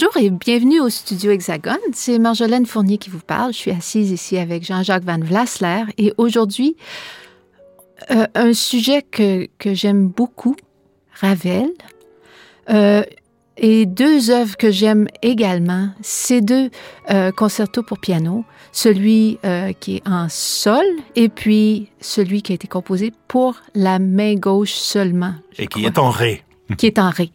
Bonjour 0.00 0.16
et 0.16 0.30
bienvenue 0.30 0.80
au 0.80 0.88
studio 0.88 1.30
Hexagone. 1.30 1.76
C'est 1.92 2.18
Marjolaine 2.18 2.64
Fournier 2.64 2.96
qui 2.96 3.10
vous 3.10 3.20
parle. 3.20 3.52
Je 3.52 3.58
suis 3.58 3.70
assise 3.70 4.10
ici 4.10 4.38
avec 4.38 4.64
Jean-Jacques 4.64 5.04
Van 5.04 5.18
Vlasler 5.18 5.82
et 5.98 6.14
aujourd'hui, 6.16 6.74
euh, 8.10 8.26
un 8.34 8.54
sujet 8.54 9.02
que, 9.02 9.46
que 9.58 9.74
j'aime 9.74 10.08
beaucoup, 10.08 10.56
Ravel, 11.20 11.68
euh, 12.70 13.02
et 13.58 13.84
deux 13.84 14.30
œuvres 14.30 14.56
que 14.56 14.70
j'aime 14.70 15.06
également, 15.20 15.90
ces 16.00 16.40
deux 16.40 16.70
euh, 17.10 17.30
concertos 17.30 17.82
pour 17.82 17.98
piano, 17.98 18.46
celui 18.72 19.38
euh, 19.44 19.74
qui 19.80 19.96
est 19.96 20.08
en 20.08 20.30
sol 20.30 20.86
et 21.14 21.28
puis 21.28 21.90
celui 22.00 22.40
qui 22.40 22.52
a 22.52 22.54
été 22.54 22.68
composé 22.68 23.12
pour 23.28 23.56
la 23.74 23.98
main 23.98 24.36
gauche 24.36 24.72
seulement. 24.72 25.34
Et 25.58 25.66
qui 25.66 25.84
est 25.84 25.98
en 25.98 26.08
ré 26.08 26.42
qui 26.76 26.86
est 26.86 26.98
en 26.98 27.10
ré. 27.10 27.30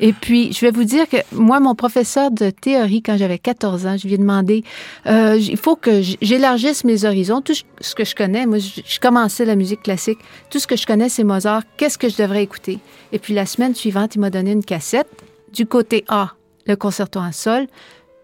Et 0.00 0.12
puis, 0.12 0.52
je 0.52 0.60
vais 0.60 0.70
vous 0.70 0.84
dire 0.84 1.08
que 1.08 1.16
moi, 1.32 1.60
mon 1.60 1.74
professeur 1.74 2.30
de 2.30 2.50
théorie, 2.50 3.02
quand 3.02 3.16
j'avais 3.16 3.38
14 3.38 3.86
ans, 3.86 3.96
je 3.96 4.06
lui 4.06 4.14
ai 4.14 4.18
demandé, 4.18 4.64
euh, 5.06 5.36
il 5.38 5.56
faut 5.56 5.76
que 5.76 6.02
j'élargisse 6.20 6.84
mes 6.84 7.04
horizons. 7.04 7.40
Tout 7.40 7.54
ce 7.80 7.94
que 7.94 8.04
je 8.04 8.14
connais, 8.14 8.46
moi, 8.46 8.58
je, 8.58 9.00
commençais 9.00 9.44
la 9.44 9.56
musique 9.56 9.82
classique. 9.82 10.18
Tout 10.50 10.58
ce 10.58 10.66
que 10.66 10.76
je 10.76 10.86
connais, 10.86 11.08
c'est 11.08 11.24
Mozart. 11.24 11.62
Qu'est-ce 11.76 11.98
que 11.98 12.08
je 12.08 12.16
devrais 12.16 12.42
écouter? 12.42 12.78
Et 13.12 13.18
puis, 13.18 13.34
la 13.34 13.46
semaine 13.46 13.74
suivante, 13.74 14.14
il 14.14 14.20
m'a 14.20 14.30
donné 14.30 14.52
une 14.52 14.64
cassette. 14.64 15.08
Du 15.52 15.66
côté 15.66 16.04
A, 16.08 16.32
le 16.66 16.76
concerto 16.76 17.18
en 17.18 17.32
sol. 17.32 17.66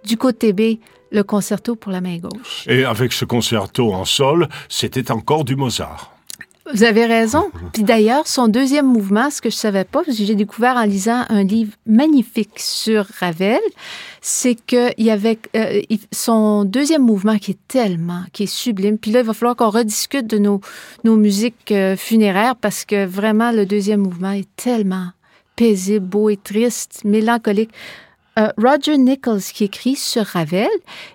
Du 0.05 0.17
côté 0.17 0.53
B, 0.53 0.79
le 1.13 1.23
concerto 1.23 1.77
pour 1.77 1.93
la 1.93 2.01
main 2.01 2.19
gauche. 2.19 2.65
Et 2.67 2.85
avec 2.85 3.13
ce 3.13 3.25
concerto 3.25 3.93
en 3.93 4.05
sol, 4.05 4.49
c'était 4.69 5.11
encore 5.11 5.45
du 5.45 5.57
Mozart. 5.57 6.12
Vous 6.73 6.85
avez 6.85 7.07
raison. 7.07 7.51
Puis 7.73 7.83
d'ailleurs, 7.83 8.27
son 8.29 8.47
deuxième 8.47 8.87
mouvement, 8.87 9.31
ce 9.31 9.41
que 9.41 9.51
je 9.51 9.57
savais 9.57 9.85
pas, 9.85 10.05
parce 10.05 10.17
que 10.17 10.25
j'ai 10.25 10.37
découvert 10.37 10.77
en 10.77 10.85
lisant 10.85 11.25
un 11.29 11.43
livre 11.43 11.73
magnifique 11.87 12.59
sur 12.59 13.05
Ravel, 13.19 13.61
c'est 14.21 14.55
qu'il 14.55 14.95
y 14.99 15.11
avait 15.11 15.39
euh, 15.57 15.81
son 16.13 16.65
deuxième 16.65 17.03
mouvement 17.03 17.39
qui 17.39 17.53
est 17.53 17.67
tellement, 17.67 18.23
qui 18.33 18.45
est 18.45 18.55
sublime. 18.55 18.97
Puis 18.97 19.11
là, 19.11 19.21
il 19.21 19.27
va 19.27 19.35
falloir 19.35 19.57
qu'on 19.57 19.71
rediscute 19.71 20.29
de 20.29 20.39
nos, 20.39 20.61
nos 21.03 21.17
musiques 21.17 21.73
euh, 21.73 21.97
funéraires 21.97 22.55
parce 22.55 22.85
que 22.85 23.07
vraiment, 23.07 23.51
le 23.51 23.67
deuxième 23.67 24.01
mouvement 24.01 24.31
est 24.31 24.49
tellement 24.57 25.09
paisible, 25.57 26.07
beau 26.07 26.31
et 26.31 26.37
triste, 26.37 27.03
mélancolique. 27.05 27.71
Euh, 28.39 28.49
Roger 28.57 28.97
Nichols 28.97 29.41
qui 29.41 29.65
écrit 29.65 29.97
sur 29.97 30.25
Ravel. 30.25 30.69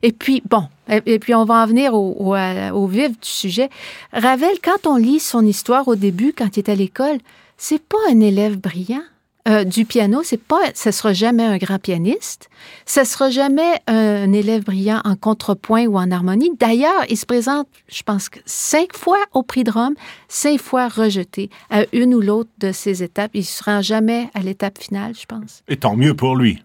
Et 0.04 0.12
puis, 0.12 0.44
bon, 0.48 0.68
et, 0.90 1.20
puis 1.20 1.34
on 1.34 1.46
va 1.46 1.64
en 1.64 1.66
venir 1.66 1.94
au, 1.94 2.36
au, 2.36 2.88
vif 2.88 3.12
du 3.12 3.28
sujet. 3.28 3.70
Ravel, 4.14 4.58
quand 4.64 4.86
on 4.86 4.98
lit 4.98 5.20
son 5.20 5.46
histoire 5.46 5.88
au 5.88 5.96
début, 5.96 6.34
quand 6.34 6.58
il 6.58 6.60
est 6.60 6.70
à 6.70 6.76
l'école, 6.76 7.18
c'est 7.58 7.82
pas 7.82 7.98
un 8.12 8.20
élève 8.20 8.58
brillant. 8.58 9.04
Euh, 9.48 9.64
du 9.64 9.86
piano, 9.86 10.24
c'est 10.24 10.42
pas, 10.42 10.60
ça 10.74 10.92
sera 10.92 11.14
jamais 11.14 11.46
un 11.46 11.58
grand 11.58 11.80
pianiste, 11.80 12.50
ça 12.86 13.06
sera 13.06 13.30
jamais 13.30 13.80
un 13.88 14.34
élève 14.34 14.66
brillant 14.66 15.00
en 15.06 15.16
contrepoint 15.16 15.86
ou 15.86 15.98
en 15.98 16.12
harmonie. 16.12 16.52
D'ailleurs, 16.60 17.06
il 17.08 17.16
se 17.16 17.26
présente, 17.26 17.66
je 17.88 18.04
pense 18.04 18.30
cinq 18.46 18.94
fois 18.94 19.20
au 19.34 19.44
prix 19.44 19.64
de 19.64 19.72
Rome, 19.72 19.96
cinq 20.28 20.60
fois 20.60 20.90
rejeté 20.90 21.50
à 21.70 21.84
une 21.94 22.14
ou 22.14 22.20
l'autre 22.20 22.50
de 22.58 22.74
ces 22.74 23.04
étapes. 23.04 23.32
Il 23.36 23.46
se 23.46 23.64
rend 23.64 23.82
jamais 23.82 24.30
à 24.34 24.42
l'étape 24.42 24.80
finale, 24.80 25.14
je 25.18 25.26
pense. 25.26 25.64
Et 25.70 25.78
tant 25.78 25.96
mieux 25.96 26.14
pour 26.14 26.36
lui. 26.36 26.62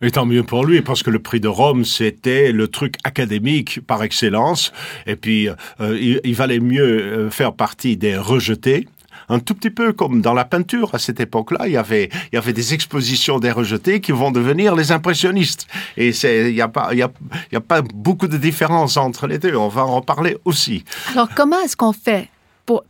Et 0.00 0.12
tant 0.12 0.26
mieux 0.26 0.44
pour 0.44 0.64
lui, 0.64 0.80
parce 0.80 1.02
que 1.02 1.10
le 1.10 1.18
prix 1.18 1.40
de 1.40 1.48
Rome, 1.48 1.84
c'était 1.84 2.52
le 2.52 2.68
truc 2.68 2.94
académique 3.02 3.80
par 3.84 4.04
excellence. 4.04 4.72
Et 5.06 5.16
puis, 5.16 5.48
euh, 5.80 6.20
il, 6.22 6.34
valait 6.36 6.60
mieux 6.60 6.84
euh, 6.84 7.30
faire 7.30 7.52
partie 7.52 7.96
des 7.96 8.16
rejetés 8.16 8.86
un 9.28 9.40
tout 9.40 9.54
petit 9.54 9.70
peu 9.70 9.92
comme 9.92 10.22
dans 10.22 10.34
la 10.34 10.44
peinture 10.44 10.94
à 10.94 10.98
cette 10.98 11.20
époque-là, 11.20 11.66
il 11.66 11.72
y 11.72 11.76
avait 11.76 12.08
il 12.32 12.36
y 12.36 12.38
avait 12.38 12.52
des 12.52 12.72
expositions 12.72 13.38
des 13.38 13.50
rejetés 13.50 14.00
qui 14.00 14.12
vont 14.12 14.30
devenir 14.30 14.74
les 14.74 14.90
impressionnistes. 14.90 15.66
Et 15.96 16.12
c'est 16.12 16.50
il 16.50 16.56
y 16.56 16.62
a 16.62 16.68
pas 16.68 16.88
il 16.92 16.98
y 16.98 17.02
a, 17.02 17.10
il 17.50 17.54
y 17.54 17.56
a 17.56 17.60
pas 17.60 17.82
beaucoup 17.82 18.28
de 18.28 18.36
différence 18.38 18.96
entre 18.96 19.26
les 19.26 19.38
deux. 19.38 19.54
On 19.54 19.68
va 19.68 19.84
en 19.84 20.00
parler 20.00 20.38
aussi. 20.44 20.84
Alors 21.12 21.28
comment 21.34 21.60
est-ce 21.60 21.76
qu'on 21.76 21.92
fait 21.92 22.30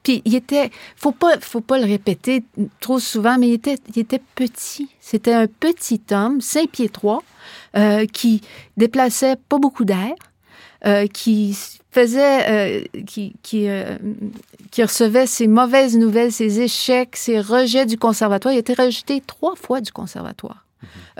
puis 0.02 0.22
il 0.24 0.34
était, 0.34 0.70
faut 0.96 1.12
pas, 1.12 1.38
faut 1.40 1.60
pas 1.60 1.78
le 1.78 1.84
répéter 1.84 2.44
trop 2.80 2.98
souvent, 2.98 3.38
mais 3.38 3.48
il 3.48 3.54
était, 3.54 3.76
il 3.94 3.98
était 4.00 4.20
petit. 4.34 4.88
C'était 5.00 5.32
un 5.32 5.46
petit 5.46 6.00
homme, 6.10 6.40
5 6.40 6.70
pieds 6.70 6.88
3, 6.88 7.22
euh, 7.76 8.06
qui 8.06 8.42
déplaçait 8.76 9.36
pas 9.48 9.58
beaucoup 9.58 9.84
d'air, 9.84 10.14
euh, 10.86 11.06
qui 11.06 11.56
faisait, 11.90 12.82
euh, 12.82 13.02
qui, 13.06 13.34
qui, 13.42 13.68
qui 14.70 14.82
recevait 14.82 15.26
ses 15.26 15.46
mauvaises 15.46 15.96
nouvelles, 15.96 16.32
ses 16.32 16.60
échecs, 16.60 17.16
ses 17.16 17.40
rejets 17.40 17.86
du 17.86 17.98
conservatoire. 17.98 18.54
Il 18.54 18.58
été 18.58 18.74
rejeté 18.74 19.20
trois 19.20 19.56
fois 19.56 19.80
du 19.80 19.92
conservatoire. 19.92 20.67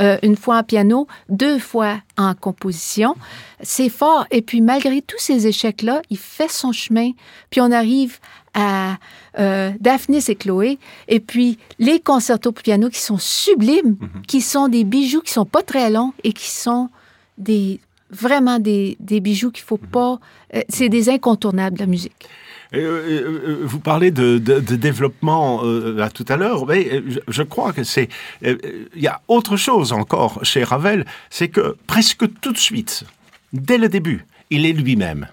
Euh, 0.00 0.18
une 0.22 0.36
fois 0.36 0.58
en 0.58 0.62
piano, 0.62 1.06
deux 1.28 1.58
fois 1.58 2.00
en 2.16 2.34
composition. 2.34 3.16
C'est 3.60 3.88
fort. 3.88 4.26
Et 4.30 4.42
puis, 4.42 4.60
malgré 4.60 5.02
tous 5.02 5.18
ces 5.18 5.46
échecs-là, 5.46 6.02
il 6.10 6.18
fait 6.18 6.50
son 6.50 6.72
chemin. 6.72 7.10
Puis, 7.50 7.60
on 7.60 7.72
arrive 7.72 8.18
à 8.54 8.96
euh, 9.38 9.72
Daphnis 9.80 10.24
et 10.28 10.36
Chloé. 10.36 10.78
Et 11.08 11.20
puis, 11.20 11.58
les 11.78 12.00
concertos 12.00 12.52
pour 12.52 12.62
piano 12.62 12.88
qui 12.88 13.00
sont 13.00 13.18
sublimes, 13.18 13.96
mhm. 14.00 14.22
qui 14.26 14.40
sont 14.40 14.68
des 14.68 14.84
bijoux 14.84 15.20
qui 15.20 15.32
sont 15.32 15.46
pas 15.46 15.62
très 15.62 15.90
longs 15.90 16.12
et 16.24 16.32
qui 16.32 16.48
sont 16.48 16.88
des 17.36 17.80
vraiment 18.10 18.58
des, 18.58 18.96
des 19.00 19.20
bijoux 19.20 19.50
qu'il 19.50 19.64
faut 19.64 19.80
mhm. 19.80 19.88
pas... 19.88 20.18
Euh, 20.54 20.62
c'est 20.68 20.88
des 20.88 21.10
incontournables 21.10 21.76
de 21.76 21.82
la 21.82 21.86
musique. 21.86 22.28
Euh, 22.74 23.60
vous 23.62 23.80
parlez 23.80 24.10
de, 24.10 24.38
de, 24.38 24.60
de 24.60 24.76
développement 24.76 25.60
euh, 25.64 26.06
tout 26.12 26.26
à 26.28 26.36
l'heure, 26.36 26.66
mais 26.66 27.02
je, 27.08 27.18
je, 27.26 27.42
crois 27.42 27.72
que 27.72 27.82
c'est 27.82 28.08
il 28.42 28.58
y 28.96 29.06
a 29.06 29.22
autre 29.28 29.56
chose 29.56 29.92
encore 29.92 30.44
chez 30.44 30.64
Ravel, 30.64 31.06
c'est 31.30 31.48
que 31.48 31.76
presque 31.86 32.26
tout 32.40 32.52
de 32.52 32.58
suite, 32.58 33.04
dès 33.52 33.78
le 33.78 33.88
début, 33.88 34.26
il 34.50 34.66
est 34.66 34.72
lui-même. 34.72 35.28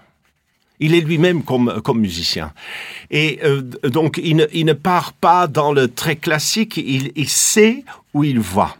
Il 0.80 0.94
est 0.94 1.00
lui-même 1.00 1.42
comme, 1.42 1.80
comme 1.82 2.00
musicien. 2.00 2.52
Et 3.10 3.40
euh, 3.44 3.62
donc, 3.84 4.20
il 4.22 4.36
ne, 4.36 4.46
il 4.52 4.66
ne, 4.66 4.72
part 4.72 5.12
pas 5.12 5.46
dans 5.46 5.72
le 5.72 5.88
très 5.88 6.16
classique, 6.16 6.76
il, 6.76 7.12
il 7.16 7.28
sait 7.28 7.84
où 8.16 8.24
il 8.24 8.40
va. 8.40 8.76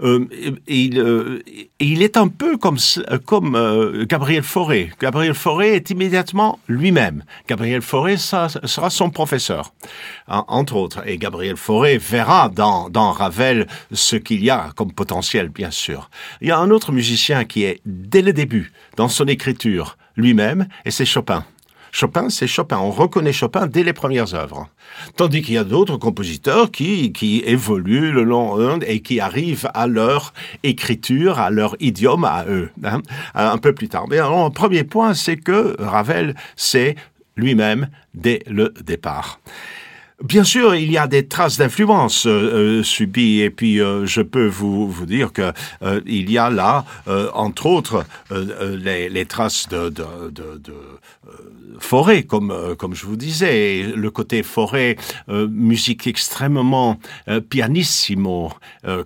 Euh, 0.00 0.26
il, 0.66 0.98
euh, 0.98 1.40
il, 1.78 2.02
est 2.02 2.16
un 2.16 2.26
peu 2.26 2.56
comme, 2.56 2.78
comme 3.24 3.54
euh, 3.54 4.04
Gabriel 4.06 4.42
Fauré. 4.42 4.90
Gabriel 5.00 5.34
Fauré 5.34 5.74
est 5.76 5.90
immédiatement 5.90 6.58
lui-même. 6.66 7.22
Gabriel 7.46 7.80
Fauré 7.80 8.16
ça, 8.16 8.48
sera 8.48 8.90
son 8.90 9.10
professeur, 9.10 9.72
entre 10.26 10.74
autres. 10.74 11.06
Et 11.06 11.16
Gabriel 11.16 11.56
Fauré 11.56 11.98
verra 11.98 12.48
dans, 12.48 12.90
dans 12.90 13.12
Ravel 13.12 13.68
ce 13.92 14.16
qu'il 14.16 14.42
y 14.42 14.50
a 14.50 14.72
comme 14.74 14.92
potentiel, 14.92 15.48
bien 15.48 15.70
sûr. 15.70 16.10
Il 16.40 16.48
y 16.48 16.50
a 16.50 16.58
un 16.58 16.70
autre 16.70 16.90
musicien 16.90 17.44
qui 17.44 17.62
est, 17.62 17.80
dès 17.86 18.22
le 18.22 18.32
début, 18.32 18.72
dans 18.96 19.08
son 19.08 19.26
écriture, 19.26 19.96
lui-même, 20.16 20.66
et 20.84 20.90
c'est 20.90 21.04
Chopin. 21.04 21.44
Chopin, 21.94 22.30
c'est 22.30 22.46
Chopin. 22.46 22.78
On 22.78 22.90
reconnaît 22.90 23.34
Chopin 23.34 23.66
dès 23.66 23.82
les 23.82 23.92
premières 23.92 24.34
œuvres. 24.34 24.68
Tandis 25.16 25.42
qu'il 25.42 25.54
y 25.54 25.58
a 25.58 25.64
d'autres 25.64 25.98
compositeurs 25.98 26.70
qui, 26.70 27.12
qui 27.12 27.42
évoluent 27.44 28.12
le 28.12 28.24
long 28.24 28.78
et 28.80 29.00
qui 29.00 29.20
arrivent 29.20 29.70
à 29.74 29.86
leur 29.86 30.32
écriture, 30.62 31.38
à 31.38 31.50
leur 31.50 31.76
idiome, 31.80 32.24
à 32.24 32.46
eux, 32.48 32.70
hein, 32.82 33.02
un 33.34 33.58
peu 33.58 33.74
plus 33.74 33.88
tard. 33.88 34.06
Mais 34.08 34.18
alors, 34.18 34.50
premier 34.50 34.84
point, 34.84 35.12
c'est 35.12 35.36
que 35.36 35.76
Ravel, 35.78 36.34
c'est 36.56 36.96
lui-même 37.36 37.88
dès 38.14 38.42
le 38.46 38.72
départ. 38.82 39.38
Bien 40.22 40.44
sûr, 40.44 40.76
il 40.76 40.90
y 40.92 40.98
a 40.98 41.08
des 41.08 41.26
traces 41.26 41.58
d'influence 41.58 42.26
euh, 42.26 42.78
euh 42.78 42.82
subies, 42.84 43.40
et 43.40 43.50
puis 43.50 43.80
euh, 43.80 44.06
je 44.06 44.22
peux 44.22 44.46
vous, 44.46 44.88
vous 44.88 45.04
dire 45.04 45.32
que 45.32 45.52
euh, 45.82 46.00
il 46.06 46.30
y 46.30 46.38
a 46.38 46.48
là, 46.48 46.84
entre 47.34 47.66
autres, 47.66 48.04
les, 48.30 49.08
les, 49.08 49.26
traces 49.26 49.68
de, 49.68 49.88
de, 49.88 50.30
de, 50.30 50.58
de 50.58 50.74
forêt, 51.78 52.22
comme, 52.22 52.76
comme 52.78 52.94
je 52.94 53.06
vous 53.06 53.16
disais, 53.16 53.82
le 53.94 54.10
côté 54.10 54.42
forêt, 54.42 54.96
musique 55.28 56.06
extrêmement 56.06 56.98
pianissimo 57.48 58.52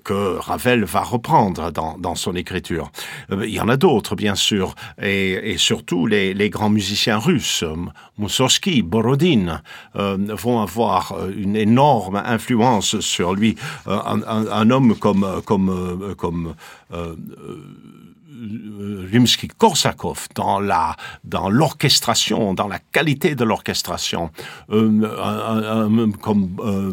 que 0.04 0.38
Ravel 0.38 0.84
va 0.84 1.02
reprendre 1.02 1.70
dans, 1.72 1.98
dans 1.98 2.14
son 2.14 2.34
écriture. 2.36 2.90
il 3.30 3.50
y 3.50 3.60
en 3.60 3.68
a 3.68 3.76
d'autres, 3.76 4.14
bien 4.14 4.34
sûr, 4.34 4.74
et, 5.00 5.52
et 5.52 5.58
surtout 5.58 6.06
les, 6.06 6.34
les, 6.34 6.50
grands 6.50 6.70
musiciens 6.70 7.18
russes, 7.18 7.64
Moussorski, 8.18 8.82
Borodin, 8.82 9.62
vont 9.94 10.60
avoir 10.60 11.05
Euh, 11.12 11.32
une 11.36 11.56
énorme 11.56 12.16
influence 12.24 13.00
sur 13.00 13.34
lui. 13.34 13.56
Euh, 13.86 13.98
un, 14.06 14.70
homme 14.70 14.96
comme 14.96 15.24
euh, 15.24 17.14
Rimsky-Korsakov 19.12 20.28
dans 20.34 20.60
la 20.60 20.96
dans 21.24 21.48
l'orchestration, 21.48 22.54
dans 22.54 22.68
la 22.68 22.78
qualité 22.78 23.34
de 23.34 23.44
l'orchestration, 23.44 24.30
euh, 24.70 26.06
comme 26.20 26.56
euh, 26.60 26.92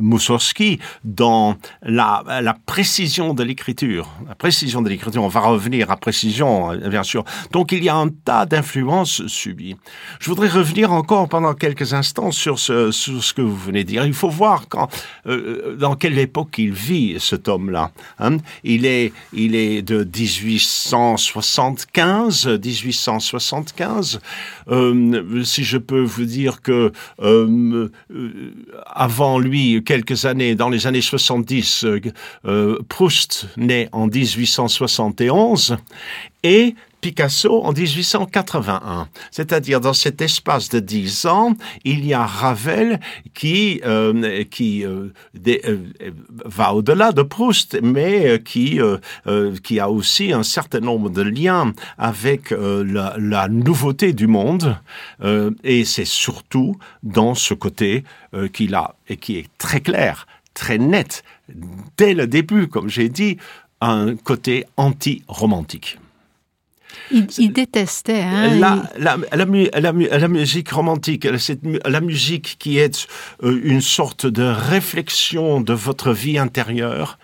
Mussorgsky 0.00 0.78
dans 1.04 1.56
la, 1.82 2.22
la 2.42 2.54
précision 2.66 3.34
de 3.34 3.42
l'écriture. 3.42 4.08
La 4.28 4.34
précision 4.34 4.82
de 4.82 4.88
l'écriture, 4.88 5.22
on 5.22 5.28
va 5.28 5.40
revenir 5.40 5.90
à 5.90 5.96
précision, 5.96 6.76
bien 6.88 7.02
sûr. 7.02 7.24
Donc 7.52 7.72
il 7.72 7.82
y 7.82 7.88
a 7.88 7.96
un 7.96 8.08
tas 8.08 8.46
d'influences 8.46 9.26
subies. 9.26 9.76
Je 10.20 10.28
voudrais 10.28 10.48
revenir 10.48 10.92
encore 10.92 11.28
pendant 11.28 11.54
quelques 11.54 11.94
instants 11.94 12.32
sur 12.32 12.58
ce, 12.58 12.90
sur 12.90 13.22
ce 13.22 13.34
que 13.34 13.42
vous 13.42 13.56
venez 13.56 13.84
de 13.84 13.88
dire. 13.88 14.06
Il 14.06 14.14
faut 14.14 14.30
voir 14.30 14.68
quand, 14.68 14.88
euh, 15.26 15.76
dans 15.76 15.96
quelle 15.96 16.18
époque 16.18 16.58
il 16.58 16.72
vit, 16.72 17.16
cet 17.18 17.48
homme-là. 17.48 17.90
Hein 18.18 18.38
il, 18.62 18.86
est, 18.86 19.12
il 19.32 19.54
est 19.54 19.82
de 19.82 20.04
18 20.04 20.58
1875, 20.74 22.46
1875. 22.46 24.20
Euh, 24.68 25.44
si 25.44 25.64
je 25.64 25.78
peux 25.78 26.02
vous 26.02 26.24
dire 26.24 26.62
que 26.62 26.92
euh, 27.22 27.88
euh, 28.10 28.52
avant 28.86 29.38
lui, 29.38 29.82
quelques 29.84 30.24
années, 30.24 30.54
dans 30.54 30.68
les 30.68 30.86
années 30.86 31.00
70, 31.00 31.84
euh, 32.44 32.78
Proust 32.88 33.46
naît 33.56 33.88
en 33.92 34.06
1871 34.06 35.76
et 36.44 36.76
Picasso 37.00 37.62
en 37.62 37.72
1881. 37.72 39.08
C'est-à-dire 39.30 39.80
dans 39.80 39.92
cet 39.92 40.22
espace 40.22 40.70
de 40.70 40.80
dix 40.80 41.26
ans, 41.26 41.54
il 41.84 42.06
y 42.06 42.14
a 42.14 42.24
Ravel 42.24 42.98
qui, 43.34 43.82
euh, 43.84 44.44
qui 44.44 44.86
euh, 44.86 45.08
euh, 45.46 45.78
va 46.46 46.72
au-delà 46.72 47.12
de 47.12 47.20
Proust, 47.20 47.78
mais 47.82 48.26
euh, 48.26 48.38
qui, 48.38 48.80
euh, 48.80 49.54
qui 49.62 49.80
a 49.80 49.90
aussi 49.90 50.32
un 50.32 50.42
certain 50.42 50.80
nombre 50.80 51.10
de 51.10 51.20
liens 51.20 51.74
avec 51.98 52.50
la, 52.50 53.16
la 53.18 53.48
nouveauté 53.48 54.12
du 54.12 54.26
monde. 54.26 54.78
Et 55.62 55.84
c'est 55.84 56.04
surtout 56.04 56.76
dans 57.02 57.34
ce 57.34 57.54
côté 57.54 58.04
qu'il 58.52 58.74
a, 58.74 58.94
et 59.08 59.16
qui 59.16 59.36
est 59.36 59.48
très 59.58 59.80
clair, 59.80 60.26
très 60.54 60.78
net, 60.78 61.22
dès 61.96 62.14
le 62.14 62.26
début, 62.26 62.68
comme 62.68 62.88
j'ai 62.88 63.08
dit, 63.08 63.38
un 63.80 64.16
côté 64.16 64.64
anti-romantique. 64.76 65.98
Il, 67.10 67.26
il 67.38 67.52
détestait. 67.52 68.22
Hein, 68.22 68.56
la, 68.56 68.90
il... 68.96 69.02
la, 69.02 69.16
la, 69.32 69.44
la, 69.80 70.18
la 70.18 70.28
musique 70.28 70.70
romantique, 70.70 71.26
cette, 71.38 71.60
la 71.84 72.00
musique 72.00 72.56
qui 72.58 72.78
est 72.78 73.06
euh, 73.42 73.60
une 73.64 73.80
sorte 73.80 74.26
de 74.26 74.44
réflexion 74.44 75.60
de 75.60 75.72
votre 75.72 76.12
vie 76.12 76.38
intérieure, 76.38 77.18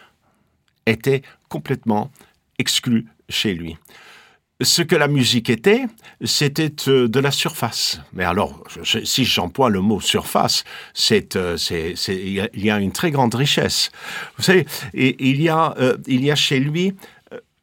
était 0.86 1.22
complètement 1.48 2.10
exclue 2.58 3.06
chez 3.28 3.54
lui. 3.54 3.76
Ce 4.62 4.82
que 4.82 4.96
la 4.96 5.08
musique 5.08 5.48
était, 5.48 5.84
c'était 6.22 6.74
euh, 6.88 7.08
de 7.08 7.20
la 7.20 7.30
surface. 7.30 8.00
Mais 8.12 8.24
alors, 8.24 8.62
je, 8.82 9.04
si 9.04 9.24
j'emploie 9.24 9.70
le 9.70 9.80
mot 9.80 10.00
surface, 10.00 10.64
c'est, 10.92 11.36
euh, 11.36 11.56
il 12.08 12.64
y 12.64 12.70
a 12.70 12.78
une 12.78 12.92
très 12.92 13.10
grande 13.10 13.34
richesse. 13.34 13.90
Vous 14.36 14.42
savez, 14.42 14.66
il 14.92 15.40
y 15.40 15.48
a, 15.48 15.74
il 16.06 16.24
y 16.24 16.30
a 16.30 16.34
chez 16.34 16.60
lui 16.60 16.94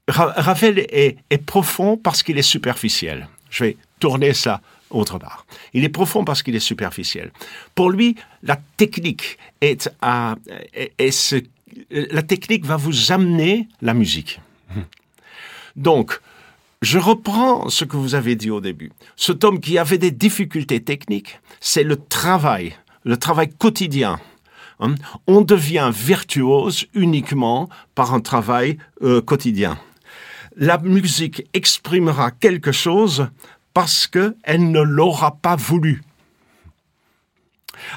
Ravel 0.08 0.86
est, 0.90 1.46
profond 1.46 1.98
parce 1.98 2.24
qu'il 2.24 2.38
est 2.38 2.42
superficiel. 2.42 3.28
Je 3.50 3.64
vais 3.66 3.78
tourner 4.00 4.34
ça 4.34 4.62
autre 4.90 5.20
part. 5.20 5.46
Il 5.74 5.84
est 5.84 5.90
profond 5.90 6.24
parce 6.24 6.44
qu'il 6.44 6.56
est 6.56 6.60
superficiel. 6.60 7.32
Pour 7.76 7.90
lui, 7.90 8.16
la 8.42 8.58
technique 8.78 9.38
est, 9.60 9.90
à, 10.02 10.36
est, 10.74 11.12
ce, 11.12 11.36
la 11.90 12.24
technique 12.24 12.66
va 12.66 12.78
vous 12.78 13.12
amener 13.12 13.68
la 13.82 13.94
musique. 13.94 14.40
Donc, 15.76 16.20
je 16.82 17.00
reprends 17.00 17.70
ce 17.70 17.84
que 17.84 17.98
vous 17.98 18.16
avez 18.16 18.36
dit 18.36 18.50
au 18.50 18.62
début. 18.62 18.92
Cet 19.18 19.44
homme 19.44 19.60
qui 19.60 19.78
avait 19.78 19.98
des 19.98 20.12
difficultés 20.12 20.82
techniques, 20.82 21.40
c'est 21.60 21.84
le 21.84 21.98
travail, 21.98 22.76
le 23.04 23.18
travail 23.18 23.50
quotidien. 23.50 24.20
On 25.26 25.42
devient 25.42 25.92
virtuose 25.92 26.86
uniquement 26.94 27.68
par 27.96 28.14
un 28.14 28.20
travail 28.20 28.78
euh, 29.02 29.22
quotidien 29.22 29.78
la 30.58 30.78
musique 30.80 31.44
exprimera 31.54 32.32
quelque 32.32 32.72
chose 32.72 33.28
parce 33.74 34.08
qu'elle 34.08 34.72
ne 34.72 34.82
l'aura 34.82 35.38
pas 35.38 35.56
voulu. 35.56 36.02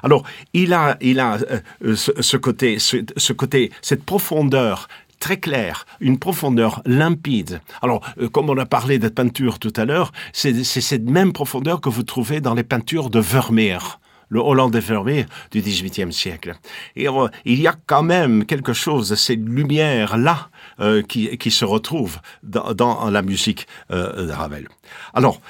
Alors, 0.03 0.25
il 0.53 0.75
a, 0.75 0.97
il 1.01 1.21
a 1.21 1.39
euh, 1.85 1.97
ce, 1.97 2.13
ce, 2.21 2.37
côté, 2.37 2.79
ce, 2.79 3.33
côté, 3.33 3.73
cette 3.81 4.05
profondeur 4.05 4.89
très 5.19 5.39
claire, 5.39 5.87
une 6.01 6.19
profondeur 6.19 6.83
limpide. 6.85 7.61
Alors, 7.83 8.03
euh, 8.21 8.29
comme 8.29 8.51
on 8.51 8.59
a 8.59 8.67
parlé 8.67 8.99
de 8.99 9.09
peinture 9.09 9.59
tout 9.59 9.73
à 9.77 9.87
l'heure, 9.87 10.13
c'est 10.33 10.63
cette 10.65 11.09
même 11.09 11.33
profondeur 11.33 11.81
que 11.81 11.89
vous 11.89 12.03
trouvez 12.03 12.41
dans 12.41 12.55
les 12.55 12.63
peintures 12.63 13.11
de 13.11 13.21
Vermeer 13.21 13.99
le 14.31 14.39
Hollande 14.41 14.77
Vermeer 14.77 15.27
du 15.51 15.61
XVIIIe 15.61 16.13
siècle. 16.13 16.55
Et 16.97 17.09
euh, 17.09 17.27
il 17.45 17.61
y 17.61 17.67
a 17.67 17.75
quand 17.87 18.05
même 18.05 18.47
quelque 18.47 18.73
chose 18.73 19.11
de 19.11 19.17
ces 19.17 19.35
lumières-là 19.35 20.50
euh, 20.81 21.03
qui, 21.03 21.51
se 21.51 21.65
retrouvent 21.65 22.19
dans, 22.43 23.11
la 23.11 23.23
musique 23.23 23.67
euh, 23.91 24.27
de 24.27 24.33
Ravel. 24.33 24.69
Alors, 25.15 25.41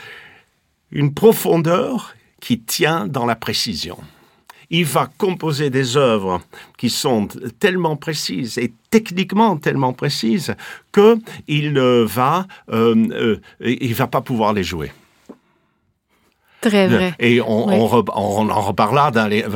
une 0.91 1.15
profondeur 1.15 2.15
qui 2.41 2.61
tient 2.61 3.06
dans 3.06 3.27
la 3.27 3.37
précision. 3.37 3.99
Il 4.71 4.85
va 4.85 5.09
composer 5.19 5.69
des 5.69 5.96
œuvres 5.96 6.41
qui 6.79 6.91
sont 6.91 7.29
tellement 7.58 7.96
précises 7.96 8.56
et 8.56 8.72
techniquement 8.91 9.56
tellement 9.56 9.93
précises 9.93 10.55
qu'il 10.93 11.72
ne 11.72 12.05
va, 12.05 12.46
euh, 12.70 12.94
euh, 13.10 13.41
il 13.60 13.94
va 13.94 14.06
pas 14.06 14.20
pouvoir 14.20 14.53
les 14.53 14.63
jouer. 14.63 14.93
Très 16.60 16.88
vrai. 16.88 17.14
Et 17.19 17.40
on, 17.40 17.69
oui. 17.69 17.74
on, 17.74 18.05
on 18.14 18.50
en 18.50 18.60
reparlera 18.60 19.10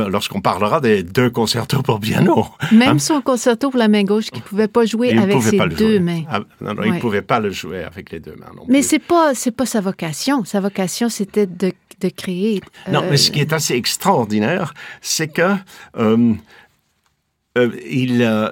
lorsqu'on 0.08 0.40
parlera 0.40 0.80
des 0.80 1.02
deux 1.02 1.28
concertos 1.28 1.82
pour 1.82 2.00
piano. 2.00 2.46
Même 2.72 2.96
hein? 2.96 2.98
son 2.98 3.20
concerto 3.20 3.70
pour 3.70 3.78
la 3.78 3.88
main 3.88 4.04
gauche 4.04 4.30
qui 4.30 4.40
ne 4.40 4.44
pouvait 4.44 4.68
pas 4.68 4.86
jouer 4.86 5.10
il 5.12 5.18
avec 5.18 5.42
ses 5.42 5.58
deux 5.58 6.00
mains. 6.00 6.22
Ah, 6.30 6.40
non, 6.60 6.74
non, 6.74 6.82
oui. 6.82 6.88
il 6.88 6.94
ne 6.94 7.00
pouvait 7.00 7.22
pas 7.22 7.40
le 7.40 7.50
jouer 7.50 7.84
avec 7.84 8.10
les 8.10 8.20
deux 8.20 8.34
mains. 8.36 8.52
Non 8.56 8.64
mais 8.68 8.80
ce 8.82 8.94
n'est 8.94 9.00
pas, 9.00 9.32
pas 9.56 9.66
sa 9.66 9.80
vocation. 9.82 10.44
Sa 10.44 10.60
vocation, 10.60 11.10
c'était 11.10 11.46
de, 11.46 11.72
de, 12.00 12.08
créer. 12.08 12.62
Non, 12.90 13.02
euh... 13.02 13.08
mais 13.10 13.16
ce 13.18 13.30
qui 13.30 13.40
est 13.40 13.52
assez 13.52 13.74
extraordinaire, 13.74 14.72
c'est 15.02 15.28
que. 15.28 15.54
Euh, 15.98 16.32
euh, 17.56 17.70
il, 17.88 18.22
euh, 18.22 18.50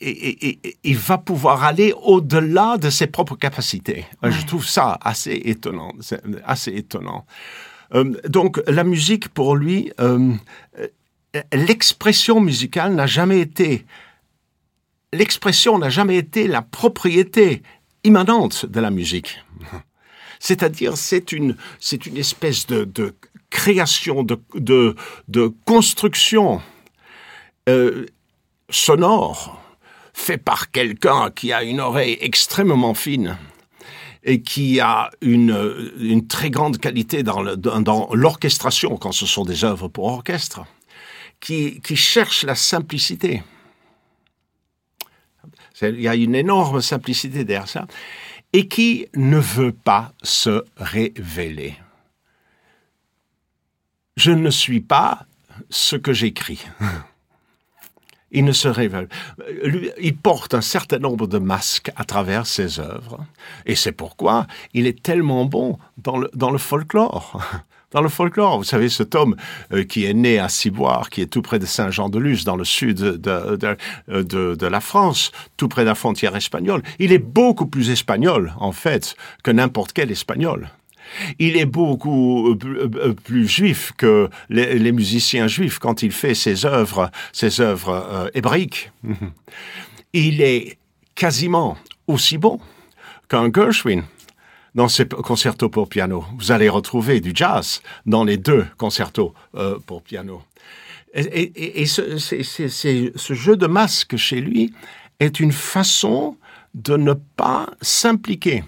il, 0.00 0.36
il, 0.40 0.58
il 0.82 0.96
va 0.96 1.18
pouvoir 1.18 1.62
aller 1.64 1.92
au-delà 2.02 2.78
de 2.78 2.88
ses 2.88 3.06
propres 3.06 3.36
capacités. 3.36 4.06
Ouais. 4.22 4.32
Je 4.32 4.46
trouve 4.46 4.66
ça 4.66 4.98
assez 5.02 5.42
étonnant, 5.44 5.92
assez 6.46 6.70
étonnant. 6.70 7.26
Euh, 7.94 8.14
donc 8.28 8.60
la 8.66 8.84
musique 8.84 9.28
pour 9.28 9.56
lui, 9.56 9.92
euh, 10.00 10.32
l'expression 11.52 12.40
musicale 12.40 12.94
n'a 12.94 13.06
jamais 13.06 13.40
été 13.40 13.84
l'expression 15.12 15.78
n'a 15.78 15.90
jamais 15.90 16.16
été 16.16 16.46
la 16.46 16.62
propriété 16.62 17.62
immanente 18.04 18.66
de 18.66 18.80
la 18.80 18.90
musique. 18.90 19.44
C'est-à-dire 20.38 20.96
c'est 20.96 21.32
une 21.32 21.56
c'est 21.78 22.06
une 22.06 22.16
espèce 22.16 22.66
de, 22.66 22.84
de 22.84 23.14
création 23.50 24.22
de, 24.22 24.40
de, 24.54 24.94
de 25.28 25.52
construction 25.64 26.62
euh, 27.68 28.06
sonore 28.70 29.60
fait 30.14 30.38
par 30.38 30.70
quelqu'un 30.70 31.30
qui 31.30 31.52
a 31.52 31.62
une 31.62 31.80
oreille 31.80 32.16
extrêmement 32.20 32.94
fine 32.94 33.36
et 34.22 34.42
qui 34.42 34.80
a 34.80 35.10
une, 35.20 36.26
très 36.28 36.50
grande 36.50 36.78
qualité 36.78 37.22
dans 37.22 37.42
l'orchestration 38.12 38.96
quand 38.96 39.12
ce 39.12 39.26
sont 39.26 39.44
des 39.44 39.64
œuvres 39.64 39.88
pour 39.88 40.06
orchestre, 40.06 40.64
qui 41.40 41.80
cherche 41.96 42.44
la 42.44 42.54
simplicité. 42.54 43.42
Il 45.82 46.00
y 46.00 46.08
a 46.08 46.14
une 46.14 46.34
énorme 46.34 46.82
simplicité 46.82 47.44
derrière 47.44 47.68
ça, 47.68 47.86
et 48.52 48.68
qui 48.68 49.06
ne 49.14 49.38
veut 49.38 49.72
pas 49.72 50.12
se 50.22 50.64
révéler. 50.76 51.76
je 54.16 54.32
ne 54.32 54.50
suis 54.50 54.80
pas 54.80 55.26
ce 55.70 55.96
que 55.96 56.12
j'écris. 56.12 56.66
Il 58.32 58.44
ne 58.44 58.52
se 58.52 58.68
révèle. 58.68 59.08
il 60.00 60.16
porte 60.16 60.54
un 60.54 60.60
certain 60.60 60.98
nombre 60.98 61.26
de 61.26 61.38
masques 61.38 61.90
à 61.96 62.04
travers 62.04 62.46
ses 62.46 62.78
œuvres. 62.78 63.24
Et 63.66 63.74
c'est 63.74 63.92
pourquoi 63.92 64.46
il 64.72 64.86
est 64.86 65.02
tellement 65.02 65.44
bon 65.44 65.78
dans 65.98 66.16
le, 66.16 66.30
dans 66.34 66.50
le 66.50 66.58
folklore. 66.58 67.40
Dans 67.92 68.02
le 68.02 68.08
folklore, 68.08 68.58
vous 68.58 68.64
savez, 68.64 68.88
ce 68.88 69.02
tome 69.02 69.34
euh, 69.72 69.82
qui 69.82 70.04
est 70.04 70.14
né 70.14 70.38
à 70.38 70.48
Ciboire, 70.48 71.10
qui 71.10 71.22
est 71.22 71.26
tout 71.26 71.42
près 71.42 71.58
de 71.58 71.66
Saint-Jean-de-Luz, 71.66 72.44
dans 72.44 72.54
le 72.54 72.64
sud 72.64 72.98
de, 72.98 73.16
de, 73.16 73.76
de, 74.06 74.54
de, 74.54 74.66
la 74.66 74.80
France, 74.80 75.32
tout 75.56 75.66
près 75.66 75.82
de 75.82 75.88
la 75.88 75.96
frontière 75.96 76.36
espagnole, 76.36 76.82
il 77.00 77.12
est 77.12 77.18
beaucoup 77.18 77.66
plus 77.66 77.90
espagnol, 77.90 78.54
en 78.60 78.70
fait, 78.70 79.16
que 79.42 79.50
n'importe 79.50 79.92
quel 79.92 80.12
espagnol. 80.12 80.70
Il 81.38 81.56
est 81.56 81.66
beaucoup 81.66 82.50
euh, 82.50 82.58
euh, 82.64 83.12
plus 83.12 83.48
juif 83.48 83.92
que 83.96 84.28
les, 84.48 84.92
musiciens 84.92 85.46
juifs 85.46 85.78
quand 85.78 86.02
il 86.02 86.12
fait 86.12 86.34
ses 86.34 86.66
œuvres, 86.66 87.10
ses 87.32 87.60
œuvres 87.60 87.90
euh, 87.90 88.28
hébraïques. 88.34 88.90
Il 90.12 90.40
est 90.40 90.78
quasiment 91.14 91.76
aussi 92.06 92.38
bon 92.38 92.60
qu'un 93.28 93.50
Gershwin 93.52 94.02
dans 94.74 94.88
ses 94.88 95.06
concertos 95.06 95.68
pour 95.68 95.88
piano. 95.88 96.24
Vous 96.38 96.52
allez 96.52 96.68
retrouver 96.68 97.20
du 97.20 97.32
jazz 97.34 97.82
dans 98.06 98.24
les 98.24 98.36
deux 98.36 98.66
concertos 98.76 99.34
pour 99.86 100.02
piano. 100.02 100.42
Et, 101.12 101.86
ce, 101.86 102.18
ce, 102.18 103.34
jeu 103.34 103.56
de 103.56 103.66
masque 103.66 104.16
chez 104.16 104.40
lui 104.40 104.72
est 105.18 105.40
une 105.40 105.50
façon 105.50 106.36
de 106.74 106.96
ne 106.96 107.14
pas 107.14 107.68
s'impliquer 107.80 108.62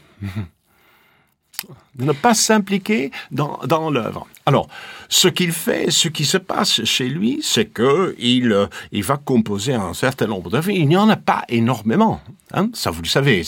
ne 1.98 2.12
pas 2.12 2.34
s'impliquer 2.34 3.10
dans, 3.30 3.90
l'œuvre. 3.90 4.26
Alors, 4.46 4.68
ce 5.08 5.28
qu'il 5.28 5.52
fait, 5.52 5.90
ce 5.90 6.08
qui 6.08 6.24
se 6.24 6.38
passe 6.38 6.84
chez 6.84 7.08
lui, 7.08 7.40
c'est 7.42 7.66
que 7.66 8.14
il, 8.18 8.52
euh, 8.52 8.66
va 8.92 9.16
composer 9.16 9.74
un 9.74 9.94
certain 9.94 10.26
nombre 10.26 10.50
d'œuvres. 10.50 10.70
Il 10.70 10.88
n'y 10.88 10.96
en 10.96 11.08
a 11.08 11.16
pas 11.16 11.44
énormément. 11.48 12.20
Hein, 12.54 12.70
ça, 12.74 12.90
vous 12.90 13.02
le 13.02 13.08
savez. 13.08 13.42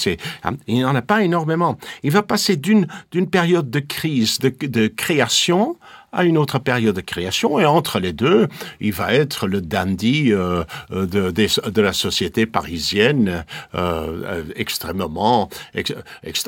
Hein, 0.44 0.52
il 0.66 0.76
n'y 0.76 0.84
en 0.84 0.94
a 0.94 1.02
pas 1.02 1.22
énormément. 1.22 1.78
Il 2.02 2.10
va 2.10 2.22
passer 2.22 2.56
d'une, 2.56 2.86
période 3.30 3.70
de 3.70 3.80
crise, 3.80 4.38
de 4.38 4.86
création, 4.88 5.76
à 6.14 6.24
une 6.24 6.38
autre 6.38 6.58
période 6.58 6.94
de 6.94 7.00
création 7.00 7.58
et 7.58 7.66
entre 7.66 7.98
les 7.98 8.12
deux, 8.12 8.48
il 8.80 8.92
va 8.92 9.12
être 9.12 9.46
le 9.46 9.60
dandy 9.60 10.32
euh, 10.32 10.64
euh 10.92 11.06
de, 11.06 11.80
la 11.80 11.92
société 11.92 12.46
parisienne 12.46 13.44
euh, 13.74 14.44
extrêmement 14.56 15.48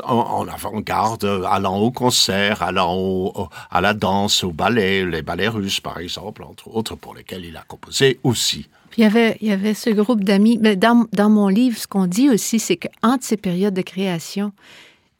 en, 0.04 0.46
avant-garde, 0.48 1.42
allant 1.48 1.78
au 1.78 1.90
concert, 1.90 2.62
allant 2.62 2.94
au, 2.96 3.48
à 3.70 3.80
la 3.80 3.92
danse, 3.92 4.44
au 4.44 4.52
ballet, 4.52 5.04
les 5.04 5.22
ballets 5.22 5.48
russes 5.48 5.80
par 5.80 5.98
exemple, 5.98 6.42
entre 6.42 6.68
autres 6.74 6.94
pour 6.94 7.14
lesquels 7.14 7.44
il 7.44 7.56
a 7.56 7.64
composé 7.66 8.20
aussi. 8.22 8.68
il 8.96 9.02
y 9.02 9.50
avait, 9.50 9.74
ce 9.74 9.90
groupe 9.90 10.24
d'amis. 10.24 10.58
Mais 10.60 10.76
dans, 10.76 11.06
mon 11.28 11.48
livre, 11.48 11.76
ce 11.76 11.86
qu'on 11.86 12.06
dit 12.06 12.30
aussi, 12.30 12.58
c'est 12.58 12.76
qu'entre 12.76 13.24
ces 13.24 13.36
périodes 13.36 13.74
de 13.74 13.82
création, 13.82 14.52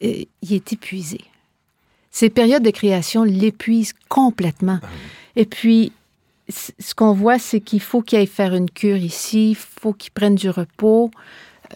il 0.00 0.28
est 0.50 0.72
épuisé. 0.72 1.20
Ces 2.16 2.30
périodes 2.30 2.62
de 2.62 2.70
création 2.70 3.24
l'épuisent 3.24 3.92
complètement. 4.08 4.78
Ah 4.82 4.86
Et 5.36 5.44
puis, 5.44 5.92
ce 6.48 6.94
qu'on 6.94 7.12
voit, 7.12 7.38
c'est 7.38 7.60
qu'il 7.60 7.82
faut 7.82 8.00
qu'il 8.00 8.18
aille 8.18 8.26
faire 8.26 8.54
une 8.54 8.70
cure 8.70 8.96
ici, 8.96 9.50
il 9.50 9.54
faut 9.54 9.92
qu'il 9.92 10.12
prenne 10.12 10.34
du 10.34 10.48
repos. 10.48 11.10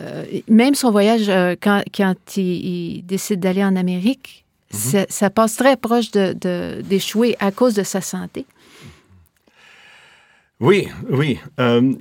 Euh, 0.00 0.24
même 0.48 0.74
son 0.74 0.90
voyage, 0.90 1.28
euh, 1.28 1.56
quand, 1.60 1.82
quand 1.94 2.38
il, 2.38 3.02
décide 3.04 3.40
d'aller 3.40 3.62
en 3.62 3.76
Amérique, 3.76 4.46
mhm. 4.72 5.04
ça, 5.10 5.28
passe 5.28 5.56
très 5.56 5.76
proche 5.76 6.10
d'échouer 6.10 7.32
de, 7.32 7.44
à 7.44 7.50
cause 7.50 7.74
de 7.74 7.82
sa 7.82 8.00
santé. 8.00 8.46
Oui, 10.58 10.88
oui. 11.10 11.38
Euh, 11.58 11.92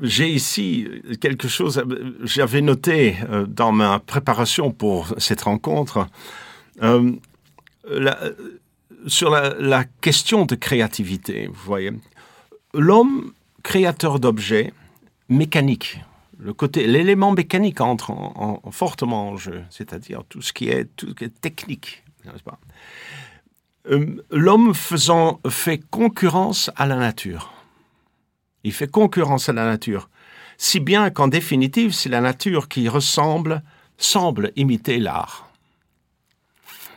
j'ai 0.00 0.28
ici 0.28 0.86
quelque 1.20 1.48
chose, 1.48 1.82
j'avais 2.22 2.60
noté 2.60 3.16
dans 3.48 3.72
ma 3.72 3.98
préparation 3.98 4.70
pour 4.70 5.12
cette 5.18 5.40
rencontre, 5.40 6.06
euh, 6.82 7.12
sur 9.06 9.30
la, 9.30 9.84
question 10.00 10.46
de 10.46 10.54
créativité, 10.54 11.46
vous 11.46 11.64
voyez, 11.64 11.92
l'homme 12.74 13.32
créateur 13.62 14.20
d'objets 14.20 14.72
mécaniques, 15.28 16.00
l'élément 16.76 17.32
mécanique 17.32 17.80
entre 17.80 18.10
en, 18.10 18.60
fortement 18.70 19.30
en 19.30 19.36
jeu, 19.36 19.62
c'est-à-dire 19.70 20.22
tout 20.28 20.42
ce 20.42 20.52
qui 20.52 20.68
est, 20.68 20.84
tout 20.96 21.14
qui 21.14 21.24
est 21.24 21.40
technique, 21.40 22.02
euh, 23.90 24.22
L'homme 24.30 24.74
faisant 24.74 25.40
fait 25.48 25.78
concurrence 25.90 26.70
à 26.76 26.86
la 26.86 26.96
nature. 26.96 27.52
Il 28.62 28.72
fait 28.72 28.90
concurrence 28.90 29.48
à 29.48 29.54
la 29.54 29.64
nature, 29.64 30.10
si 30.58 30.80
bien 30.80 31.08
qu'en 31.08 31.28
définitive, 31.28 31.92
c'est 31.92 32.10
la 32.10 32.20
nature 32.20 32.68
qui 32.68 32.88
ressemble, 32.88 33.62
semble 33.96 34.52
imiter 34.56 34.98
l'art. 34.98 35.49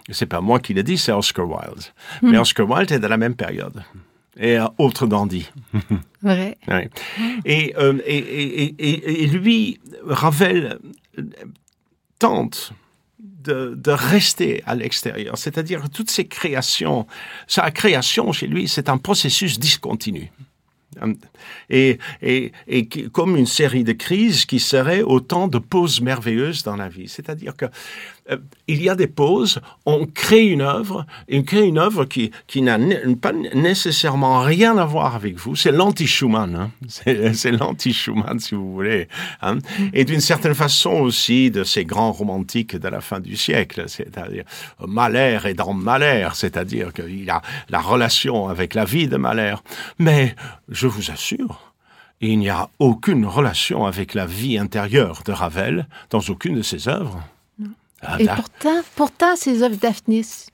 C'est 0.10 0.26
pas 0.26 0.42
moi 0.42 0.60
qui 0.60 0.74
l'ai 0.74 0.84
dit, 0.84 0.98
c'est 0.98 1.12
Oscar 1.12 1.48
Wilde. 1.48 1.84
Hmm. 2.22 2.32
Mais 2.32 2.38
Oscar 2.38 2.70
Wilde 2.70 2.92
est 2.92 3.00
de 3.00 3.08
la 3.08 3.18
même 3.18 3.36
période. 3.36 3.84
Et 4.38 4.58
euh, 4.58 4.66
autre 4.78 5.06
dandy. 5.06 5.50
Vrai. 6.22 6.58
Et, 7.46 7.74
euh, 7.78 8.00
et, 8.06 8.18
et, 8.18 9.24
et, 9.24 9.28
lui, 9.28 9.80
Ravel 10.06 10.80
tente 12.20 12.74
de, 13.20 13.76
de, 13.76 13.92
rester 13.92 14.64
à 14.66 14.76
l'extérieur. 14.76 15.38
C'est-à-dire 15.38 15.90
toutes 15.90 16.10
ces 16.10 16.26
créations, 16.26 17.06
sa 17.48 17.70
création 17.72 18.32
chez 18.32 18.48
lui, 18.48 18.68
c'est 18.68 18.90
un 18.90 18.98
processus 18.98 19.60
discontinu. 19.60 20.32
Et, 21.70 21.98
et, 22.22 22.52
et, 22.68 22.88
comme 22.88 23.36
une 23.36 23.48
série 23.48 23.84
de 23.84 23.94
crises 23.94 24.46
qui 24.46 24.60
seraient 24.60 25.02
autant 25.02 25.48
de 25.48 25.58
pauses 25.58 26.02
merveilleuses 26.02 26.64
dans 26.64 26.76
la 26.76 26.88
vie. 26.88 27.08
C'est-à-dire 27.08 27.56
que 27.56 27.66
euh, 28.32 28.38
il 28.68 28.82
y 28.82 28.90
a 28.90 28.96
des 28.96 29.08
pauses, 29.08 29.60
on 29.86 30.06
crée 30.06 30.46
une 30.46 30.62
œuvre, 30.62 31.06
et 31.28 31.40
on 31.40 31.44
crée 31.44 31.66
une 31.66 31.78
œuvre 31.78 32.06
qui, 32.06 32.32
qui 32.48 32.62
n'a 32.62 32.78
pas 33.22 33.34
nécessairement 33.34 34.42
rien 34.42 34.78
à 34.78 34.86
voir 34.86 35.16
avec 35.16 35.36
vous. 35.38 35.56
C'est 35.56 35.72
l'anti-Schumann, 35.72 36.56
hein. 36.56 36.72
c'est 36.88 37.52
l'anti-Schumann 37.52 38.40
si 38.40 38.56
vous 38.56 38.72
voulez. 38.74 39.08
Hein. 39.42 39.58
Et 39.94 40.06
d'une 40.06 40.22
certaine 40.22 40.56
façon 40.56 40.92
aussi 40.92 41.52
de 41.52 41.64
ces 41.64 41.84
grands 41.84 42.14
romantiques 42.14 42.76
de 42.76 42.88
la 42.88 43.02
fin 43.02 43.20
du 43.20 43.36
siècle, 43.36 43.84
c'est-à-dire 43.88 44.46
Mahler 44.80 45.40
est 45.46 45.54
dans 45.54 45.74
Mahler, 45.74 46.30
c'est-à-dire 46.34 46.94
qu'il 46.94 47.30
a 47.30 47.42
la 47.70 47.80
relation 47.80 48.48
avec 48.48 48.74
la 48.74 48.86
vie 48.86 49.08
de 49.08 49.18
Mahler. 49.18 49.56
Mais 50.00 50.36
je 50.70 50.88
vous 50.88 51.12
assure, 51.12 51.74
il 52.22 52.40
n'y 52.40 52.50
a 52.50 52.70
aucune 52.80 53.26
relation 53.26 53.86
avec 53.86 54.14
la 54.14 54.26
vie 54.26 54.58
intérieure 54.58 55.24
de 55.26 55.34
Ravel 55.34 55.88
dans 56.10 56.22
aucune 56.30 56.56
de 56.56 56.62
ses 56.62 56.88
œuvres. 56.88 57.22
Ah, 58.04 58.18
Et 58.20 58.26
pourtant, 58.28 58.82
pourtant, 58.96 59.36
ces 59.36 59.64
œuvres 59.64 59.76
d'Aphnis, 59.76 60.48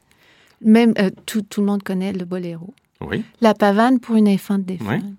même 0.61 0.93
euh, 0.99 1.09
tout, 1.25 1.41
tout, 1.41 1.61
le 1.61 1.67
monde 1.67 1.83
connaît 1.83 2.13
le 2.13 2.25
boléro. 2.25 2.73
Oui. 3.01 3.23
La 3.41 3.53
pavane 3.53 3.99
pour 3.99 4.15
une 4.15 4.27
infante 4.27 4.63
défunte. 4.63 5.03
Oui. 5.03 5.13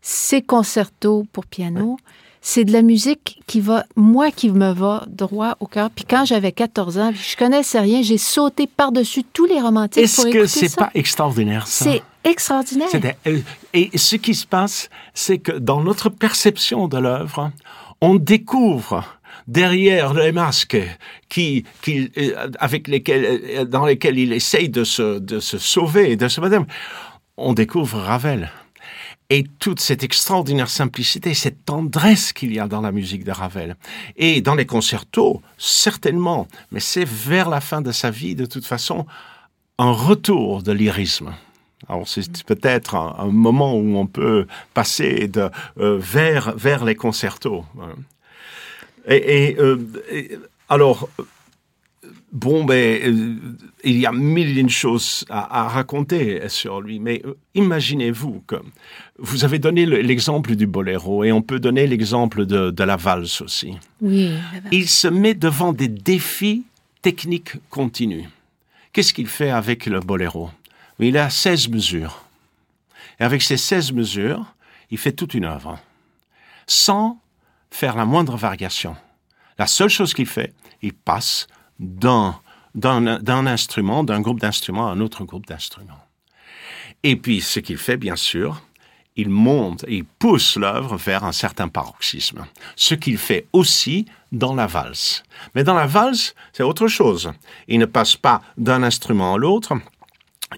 Ces 0.00 0.42
concertos 0.42 1.24
pour 1.32 1.46
piano. 1.46 1.96
C'est 2.44 2.64
de 2.64 2.72
la 2.72 2.82
musique 2.82 3.40
qui 3.46 3.60
va, 3.60 3.84
moi, 3.94 4.32
qui 4.32 4.50
me 4.50 4.72
va 4.72 5.04
droit 5.06 5.56
au 5.60 5.66
cœur. 5.66 5.90
Puis 5.90 6.04
quand 6.04 6.24
j'avais 6.24 6.50
14 6.50 6.98
ans, 6.98 7.12
je 7.14 7.36
connaissais 7.36 7.78
rien, 7.78 8.02
j'ai 8.02 8.18
sauté 8.18 8.66
par-dessus 8.66 9.22
tous 9.22 9.44
les 9.44 9.60
romantiques 9.60 10.02
Est-ce 10.02 10.26
que 10.26 10.46
c'est 10.46 10.74
pas 10.74 10.90
extraordinaire, 10.94 11.68
ça? 11.68 11.84
C'est 11.84 12.02
extraordinaire. 12.24 12.88
Euh, 13.28 13.38
et 13.72 13.96
ce 13.96 14.16
qui 14.16 14.34
se 14.34 14.44
passe, 14.44 14.90
c'est 15.14 15.38
que 15.38 15.52
dans 15.52 15.82
notre 15.82 16.08
perception 16.08 16.88
de 16.88 16.98
l'œuvre, 16.98 17.52
on 18.00 18.16
découvre 18.16 19.04
derrière 19.46 20.14
les 20.14 20.32
masques 20.32 20.76
euh, 20.76 21.60
avec 22.58 22.88
lesquels, 22.88 23.24
euh, 23.24 23.64
dans 23.64 23.86
lesquels 23.86 24.18
il 24.18 24.32
essaye 24.32 24.68
de 24.68 24.84
se, 24.84 25.18
de 25.18 25.40
se 25.40 25.58
sauver, 25.58 26.16
de 26.16 26.28
se 26.28 26.40
madame, 26.40 26.66
on 27.36 27.52
découvre 27.52 27.98
Ravel. 27.98 28.50
Et 29.30 29.44
toute 29.58 29.80
cette 29.80 30.02
extraordinaire 30.02 30.68
simplicité, 30.68 31.32
cette 31.32 31.64
tendresse 31.64 32.34
qu'il 32.34 32.52
y 32.52 32.58
a 32.58 32.68
dans 32.68 32.82
la 32.82 32.92
musique 32.92 33.24
de 33.24 33.30
Ravel. 33.30 33.76
Et 34.16 34.42
dans 34.42 34.54
les 34.54 34.66
concertos, 34.66 35.40
certainement, 35.56 36.48
mais 36.70 36.80
c'est 36.80 37.06
vers 37.06 37.48
la 37.48 37.62
fin 37.62 37.80
de 37.80 37.92
sa 37.92 38.10
vie, 38.10 38.34
de 38.34 38.44
toute 38.44 38.66
façon, 38.66 39.06
un 39.78 39.90
retour 39.90 40.62
de 40.62 40.72
lyrisme. 40.72 41.32
Alors 41.88 42.06
c'est 42.06 42.44
peut-être 42.44 42.94
un, 42.94 43.26
moment 43.26 43.74
où 43.74 43.96
on 43.96 44.06
peut 44.06 44.46
passer 44.74 45.28
de, 45.28 45.50
euh, 45.78 45.98
vers, 45.98 46.54
vers 46.56 46.84
les 46.84 46.94
concertos. 46.94 47.64
Et, 49.08 49.56
euh, 49.58 49.78
et, 50.10 50.38
alors, 50.68 51.08
bon, 52.32 52.64
ben, 52.64 53.00
euh, 53.02 53.36
il 53.84 53.98
y 53.98 54.06
a 54.06 54.12
mille 54.12 54.68
choses 54.70 55.24
à, 55.28 55.64
à, 55.64 55.68
raconter 55.68 56.48
sur 56.48 56.80
lui, 56.80 56.98
mais 56.98 57.22
euh, 57.24 57.34
imaginez-vous 57.54 58.44
que 58.46 58.56
vous 59.18 59.44
avez 59.44 59.58
donné 59.58 59.86
l'exemple 59.86 60.54
du 60.54 60.66
boléro 60.66 61.24
et 61.24 61.32
on 61.32 61.42
peut 61.42 61.60
donner 61.60 61.86
l'exemple 61.86 62.46
de, 62.46 62.70
de, 62.70 62.84
la 62.84 62.96
valse 62.96 63.40
aussi. 63.40 63.76
Oui. 64.00 64.32
Il 64.70 64.88
se 64.88 65.08
met 65.08 65.34
devant 65.34 65.72
des 65.72 65.88
défis 65.88 66.64
techniques 67.02 67.54
continus. 67.70 68.26
Qu'est-ce 68.92 69.12
qu'il 69.12 69.26
fait 69.26 69.50
avec 69.50 69.86
le 69.86 70.00
boléro? 70.00 70.50
Il 70.98 71.16
a 71.18 71.30
16 71.30 71.68
mesures. 71.68 72.24
Et 73.18 73.24
avec 73.24 73.42
ces 73.42 73.56
16 73.56 73.92
mesures, 73.92 74.54
il 74.90 74.98
fait 74.98 75.12
toute 75.12 75.34
une 75.34 75.44
œuvre, 75.44 75.78
sans 76.66 77.18
faire 77.72 77.96
la 77.96 78.04
moindre 78.04 78.36
variation. 78.36 78.96
La 79.58 79.66
seule 79.66 79.88
chose 79.88 80.14
qu'il 80.14 80.26
fait, 80.26 80.54
il 80.82 80.92
passe 80.92 81.46
d'un, 81.78 82.34
instrument, 82.76 84.04
d'un 84.04 84.20
groupe 84.20 84.40
d'instruments 84.40 84.88
à 84.88 84.92
un 84.92 85.00
autre 85.00 85.24
groupe 85.24 85.46
d'instruments. 85.46 86.06
Et 87.02 87.16
puis, 87.16 87.40
ce 87.40 87.60
qu'il 87.60 87.78
fait, 87.78 87.96
bien 87.96 88.16
sûr, 88.16 88.62
il 89.16 89.28
monte 89.28 89.84
il 89.88 90.04
pousse 90.04 90.56
l'œuvre 90.56 90.96
vers 90.96 91.24
un 91.24 91.32
certain 91.32 91.68
paroxysme. 91.68 92.46
Ce 92.76 92.94
qu'il 92.94 93.18
fait 93.18 93.46
aussi 93.52 94.06
dans 94.30 94.54
la 94.54 94.66
valse. 94.66 95.22
Mais 95.54 95.64
dans 95.64 95.74
la 95.74 95.86
valse, 95.86 96.34
c'est 96.52 96.62
autre 96.62 96.88
chose. 96.88 97.32
Il 97.68 97.78
ne 97.78 97.86
passe 97.86 98.16
pas 98.16 98.42
d'un 98.56 98.82
instrument 98.82 99.34
à 99.34 99.38
l'autre, 99.38 99.74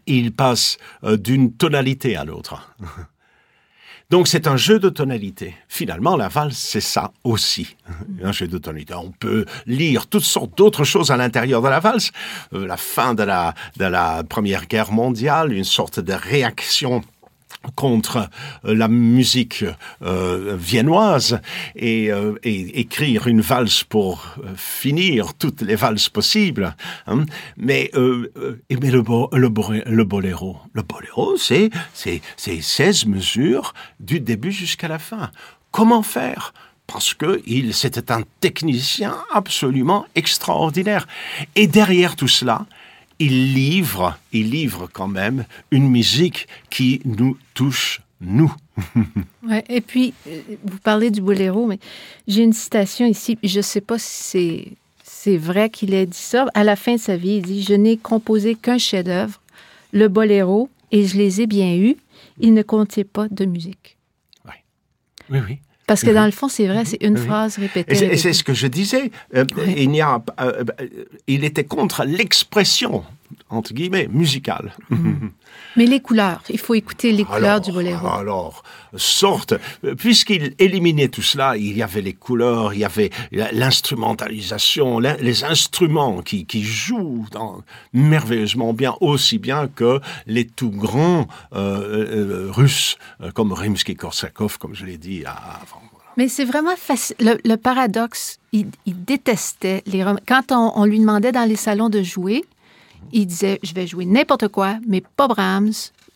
il 0.06 0.32
passe 0.32 0.78
euh, 1.04 1.16
d'une 1.16 1.52
tonalité 1.52 2.16
à 2.16 2.24
l'autre. 2.24 2.74
Donc 4.10 4.28
c'est 4.28 4.46
un 4.46 4.56
jeu 4.56 4.78
de 4.78 4.88
tonalité. 4.88 5.54
Finalement, 5.68 6.16
la 6.16 6.28
valse, 6.28 6.56
c'est 6.56 6.80
ça 6.80 7.10
aussi, 7.24 7.76
un 8.22 8.32
jeu 8.32 8.46
de 8.46 8.58
tonalité. 8.58 8.94
On 8.94 9.10
peut 9.10 9.44
lire 9.66 10.06
toutes 10.06 10.24
sortes 10.24 10.56
d'autres 10.56 10.84
choses 10.84 11.10
à 11.10 11.16
l'intérieur 11.16 11.62
de 11.62 11.68
la 11.68 11.80
valse. 11.80 12.12
Euh, 12.52 12.66
la 12.66 12.76
fin 12.76 13.14
de 13.14 13.22
la, 13.22 13.54
de 13.76 13.84
la 13.86 14.22
Première 14.22 14.66
Guerre 14.66 14.92
mondiale, 14.92 15.52
une 15.52 15.64
sorte 15.64 16.00
de 16.00 16.12
réaction 16.12 17.02
contre 17.74 18.28
euh, 18.64 18.74
la 18.74 18.88
musique 18.88 19.64
euh, 20.02 20.56
viennoise 20.58 21.40
et, 21.76 22.10
euh, 22.12 22.34
écrire 22.42 23.26
une 23.26 23.40
valse 23.40 23.84
pour 23.84 24.36
euh, 24.38 24.52
finir 24.56 25.34
toutes 25.34 25.62
les 25.62 25.76
valses 25.76 26.08
possibles. 26.08 26.74
Hein. 27.06 27.24
Mais, 27.56 27.90
euh, 27.94 28.30
mais 28.70 28.90
le, 28.90 29.02
le, 29.32 29.48
le 29.86 30.04
boléro, 30.04 30.56
le 30.72 30.82
boléro, 30.82 31.36
c'est 31.36 31.70
c'est 31.94 32.20
16 32.60 33.06
mesures 33.06 33.74
du 34.00 34.20
début 34.20 34.52
jusqu'à 34.52 34.88
la 34.88 34.98
fin. 34.98 35.30
Comment 35.70 36.02
faire? 36.02 36.52
Parce 36.86 37.14
que 37.14 37.42
il 37.46 37.72
c'était 37.74 38.12
un 38.12 38.22
technicien 38.40 39.16
absolument 39.32 40.06
extraordinaire. 40.14 41.06
Et 41.56 41.66
derrière 41.66 42.14
tout 42.14 42.28
cela, 42.28 42.66
il 43.24 43.54
livre, 43.54 44.18
il 44.32 44.50
livre 44.50 44.86
quand 44.92 45.08
même 45.08 45.46
une 45.70 45.88
musique 45.88 46.46
qui 46.68 47.00
nous 47.06 47.38
touche, 47.54 48.02
nous. 48.20 48.54
ouais, 49.48 49.64
et 49.70 49.80
puis, 49.80 50.12
euh, 50.26 50.40
vous 50.62 50.78
parlez 50.78 51.10
du 51.10 51.22
boléro, 51.22 51.66
mais 51.66 51.78
j'ai 52.28 52.42
une 52.42 52.52
citation 52.52 53.06
ici, 53.06 53.38
je 53.42 53.56
ne 53.56 53.62
sais 53.62 53.80
pas 53.80 53.98
si 53.98 54.76
c'est 55.02 55.38
vrai 55.38 55.70
qu'il 55.70 55.94
ait 55.94 56.04
dit 56.04 56.18
ça. 56.18 56.46
À 56.52 56.64
la 56.64 56.76
fin 56.76 56.96
de 56.96 57.00
sa 57.00 57.16
vie, 57.16 57.36
il 57.36 57.42
dit, 57.42 57.62
je 57.62 57.72
n'ai 57.72 57.96
composé 57.96 58.56
qu'un 58.56 58.76
chef-d'œuvre, 58.76 59.40
le 59.92 60.08
boléro, 60.08 60.68
et 60.92 61.06
je 61.06 61.16
les 61.16 61.40
ai 61.40 61.46
bien 61.46 61.74
eus. 61.76 61.96
Il 62.38 62.52
ne 62.52 62.62
comptait 62.62 63.04
pas 63.04 63.28
de 63.28 63.46
musique. 63.46 63.96
Oui, 64.44 64.54
oui, 65.30 65.38
oui. 65.48 65.58
Parce 65.86 66.02
que 66.02 66.10
dans 66.10 66.24
le 66.24 66.30
fond, 66.30 66.48
c'est 66.48 66.66
vrai, 66.66 66.84
c'est 66.84 67.02
une 67.02 67.18
oui. 67.18 67.26
phrase 67.26 67.58
répétée. 67.58 68.12
Et 68.12 68.16
c'est 68.16 68.32
ce 68.32 68.42
que 68.42 68.54
je 68.54 68.66
disais. 68.66 69.10
Euh, 69.34 69.44
oui. 69.56 69.74
Il 69.76 69.90
n'y 69.90 70.00
a, 70.00 70.22
euh, 70.40 70.64
il 71.26 71.44
était 71.44 71.64
contre 71.64 72.04
l'expression 72.04 73.04
entre 73.48 73.72
guillemets 73.72 74.08
musicale. 74.08 74.74
Mmh. 74.90 75.28
Mais 75.76 75.86
les 75.86 76.00
couleurs, 76.00 76.42
il 76.50 76.58
faut 76.58 76.74
écouter 76.74 77.12
les 77.12 77.24
couleurs 77.24 77.60
du 77.60 77.72
boléro. 77.72 78.06
Alors, 78.06 78.62
sorte, 78.96 79.54
puisqu'il 79.98 80.54
éliminait 80.58 81.08
tout 81.08 81.22
cela, 81.22 81.56
il 81.56 81.76
y 81.76 81.82
avait 81.82 82.00
les 82.00 82.12
couleurs, 82.12 82.74
il 82.74 82.80
y 82.80 82.84
avait 82.84 83.10
l'instrumentalisation, 83.32 85.00
les 85.00 85.44
instruments 85.44 86.22
qui, 86.22 86.46
qui 86.46 86.62
jouent 86.62 87.26
dans, 87.32 87.62
merveilleusement 87.92 88.72
bien, 88.72 88.94
aussi 89.00 89.38
bien 89.38 89.68
que 89.68 90.00
les 90.26 90.46
tout 90.46 90.70
grands 90.70 91.26
euh, 91.54 92.46
euh, 92.46 92.50
russes, 92.50 92.96
comme 93.34 93.52
Rimsky-Korsakov, 93.52 94.58
comme 94.58 94.74
je 94.74 94.84
l'ai 94.84 94.98
dit 94.98 95.24
avant. 95.24 95.82
Mais 96.16 96.28
c'est 96.28 96.44
vraiment 96.44 96.76
facile. 96.76 97.16
Le, 97.18 97.38
le, 97.44 97.56
paradoxe, 97.56 98.38
il, 98.52 98.68
il 98.86 99.04
détestait 99.04 99.82
les 99.86 100.04
Quand 100.28 100.52
on, 100.52 100.72
on, 100.76 100.84
lui 100.84 101.00
demandait 101.00 101.32
dans 101.32 101.48
les 101.48 101.56
salons 101.56 101.88
de 101.88 102.02
jouer, 102.02 102.44
il 103.12 103.26
disait 103.26 103.58
je 103.62 103.74
vais 103.74 103.86
jouer 103.86 104.04
n'importe 104.04 104.48
quoi, 104.48 104.78
mais 104.86 105.02
pas 105.16 105.28
Brahms, 105.28 105.72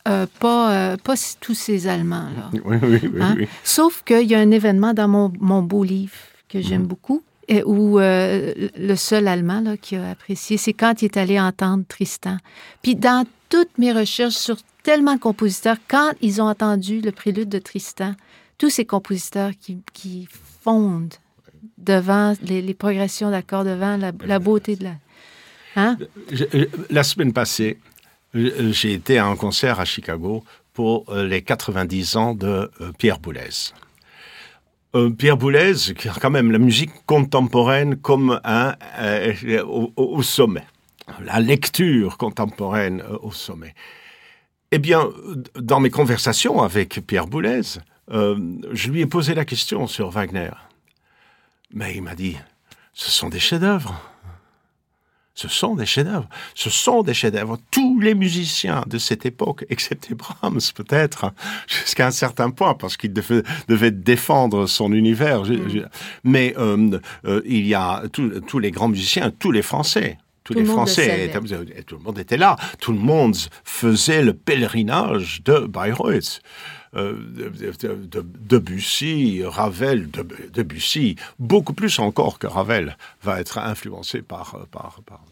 euh, 0.07 0.27
pas, 0.41 0.73
euh, 0.73 0.97
pas 0.97 1.15
tous 1.41 1.55
ces 1.55 1.87
Allemands. 1.87 2.29
Là. 2.37 2.51
Oui, 2.65 2.77
oui, 2.83 3.01
oui, 3.03 3.21
hein? 3.21 3.35
oui. 3.39 3.49
Sauf 3.65 4.03
qu'il 4.05 4.27
y 4.27 4.35
a 4.35 4.39
un 4.39 4.51
événement 4.51 4.95
dans 4.95 5.09
mon, 5.09 5.33
mon 5.41 5.63
beau 5.63 5.85
livre 5.85 6.17
que 6.49 6.61
j'aime 6.61 6.83
mmh. 6.83 6.87
beaucoup, 6.87 7.23
et 7.49 7.63
où 7.65 7.99
euh, 7.99 8.55
le 8.77 8.97
seul 8.97 9.27
Allemand 9.29 9.61
là, 9.61 9.77
qui 9.77 9.97
a 9.97 10.11
apprécié, 10.11 10.57
c'est 10.57 10.73
quand 10.73 11.03
il 11.03 11.07
est 11.07 11.17
allé 11.17 11.41
entendre 11.41 11.85
Tristan. 11.89 12.37
Puis 12.83 12.95
dans 12.95 13.27
toutes 13.49 13.77
mes 13.79 13.93
recherches 13.93 14.35
sur 14.35 14.57
tellement 14.83 15.15
de 15.15 15.21
compositeurs, 15.21 15.77
quand 15.89 16.13
ils 16.21 16.41
ont 16.41 16.49
entendu 16.49 17.01
le 17.01 17.13
prélude 17.13 17.49
de 17.49 17.59
Tristan, 17.59 18.15
tous 18.59 18.71
ces 18.71 18.85
compositeurs 18.85 19.53
qui, 19.61 19.79
qui 19.93 20.29
fondent 20.63 21.15
devant 21.79 22.35
les, 22.43 22.61
les 22.61 22.75
progressions 22.75 23.31
d'accords, 23.31 23.65
devant 23.65 23.97
la, 23.97 24.13
la 24.27 24.39
beauté 24.39 24.77
de 24.77 24.85
la, 24.85 24.95
Hein? 25.79 25.97
La 26.91 27.03
semaine 27.03 27.33
passée, 27.33 27.79
j'ai 28.35 28.93
été 28.93 29.19
à 29.19 29.27
un 29.27 29.37
concert 29.37 29.81
à 29.81 29.85
Chicago 29.85 30.45
pour 30.75 31.13
les 31.15 31.43
90 31.43 32.17
ans 32.17 32.35
de 32.35 32.71
Pierre 32.99 33.19
Boulez. 33.19 33.73
Euh, 34.95 35.11
Pierre 35.11 35.37
Boulez, 35.37 35.95
qui 35.97 36.09
a 36.09 36.15
quand 36.19 36.31
même 36.31 36.51
la 36.51 36.59
musique 36.59 36.91
contemporaine 37.05 37.97
comme 37.97 38.41
un 38.43 38.75
euh, 38.99 39.63
au, 39.65 40.23
sommet, 40.23 40.65
la 41.23 41.41
lecture 41.41 42.17
contemporaine 42.17 43.03
euh, 43.03 43.19
au 43.23 43.31
sommet. 43.31 43.75
Eh 44.71 44.79
bien, 44.79 45.09
dans 45.57 45.81
mes 45.81 45.91
conversations 45.91 46.63
avec 46.63 47.07
Pierre 47.07 47.27
Boulez, 47.27 47.79
euh, 48.11 48.39
je 48.73 48.91
lui 48.91 49.01
ai 49.03 49.07
posé 49.07 49.35
la 49.35 49.45
question 49.45 49.87
sur 49.87 50.11
Wagner. 50.11 50.51
Mais 51.73 51.95
il 51.95 52.03
m'a 52.03 52.15
dit, 52.15 52.37
ce 52.95 53.11
sont 53.11 53.29
des 53.29 53.41
chefs-d'œuvre. 53.41 54.01
Ce 55.39 55.47
sont 55.47 55.77
des 55.77 55.87
chefs-d'œuvre. 55.87 56.29
Ce 56.57 56.69
sont 56.69 57.05
des 57.05 57.15
chefs-d'œuvre. 57.15 57.59
Tous 57.71 58.01
les 58.01 58.17
musiciens 58.17 58.83
de 58.89 58.99
cette 58.99 59.25
époque, 59.25 59.65
excepté 59.71 60.17
Brahms 60.17 60.73
peut-être, 60.75 61.33
jusqu'à 61.69 62.09
un 62.09 62.11
certain 62.11 62.51
point, 62.51 62.75
parce 62.75 62.97
qu'il 62.97 63.13
devait, 63.13 63.45
devait, 63.69 63.93
défendre 63.93 64.67
son 64.67 64.93
univers. 64.93 65.45
Mm. 65.45 65.87
Mais 66.25 66.55
euh, 66.59 66.99
euh, 67.25 67.41
il 67.47 67.69
y 67.69 67.75
a 67.75 68.03
tous 68.11 68.59
les 68.59 68.73
grands 68.73 68.89
musiciens, 68.89 69.31
tous 69.31 69.53
les 69.53 69.63
Français. 69.63 70.19
Tous 70.43 70.55
tout 70.55 70.61
les 70.61 70.65
Français, 70.65 71.27
étaient, 71.27 71.83
tout 71.83 71.99
le 71.99 72.03
monde 72.03 72.19
était 72.19 72.37
là. 72.37 72.57
Tout 72.81 72.93
le 72.93 72.99
monde 72.99 73.37
faisait 73.63 74.23
le 74.23 74.33
pèlerinage 74.33 75.43
de 75.45 75.61
Bayreuth. 75.67 76.41
Euh, 76.95 77.15
Debussy, 78.41 79.43
Ravel, 79.45 80.11
Debussy, 80.53 81.17
beaucoup 81.39 81.75
plus 81.75 81.99
encore 81.99 82.39
que 82.39 82.47
Ravel, 82.47 82.97
va 83.23 83.41
être 83.41 83.59
influencé 83.59 84.23
par, 84.23 84.67
par, 84.71 85.01
par 85.05 85.25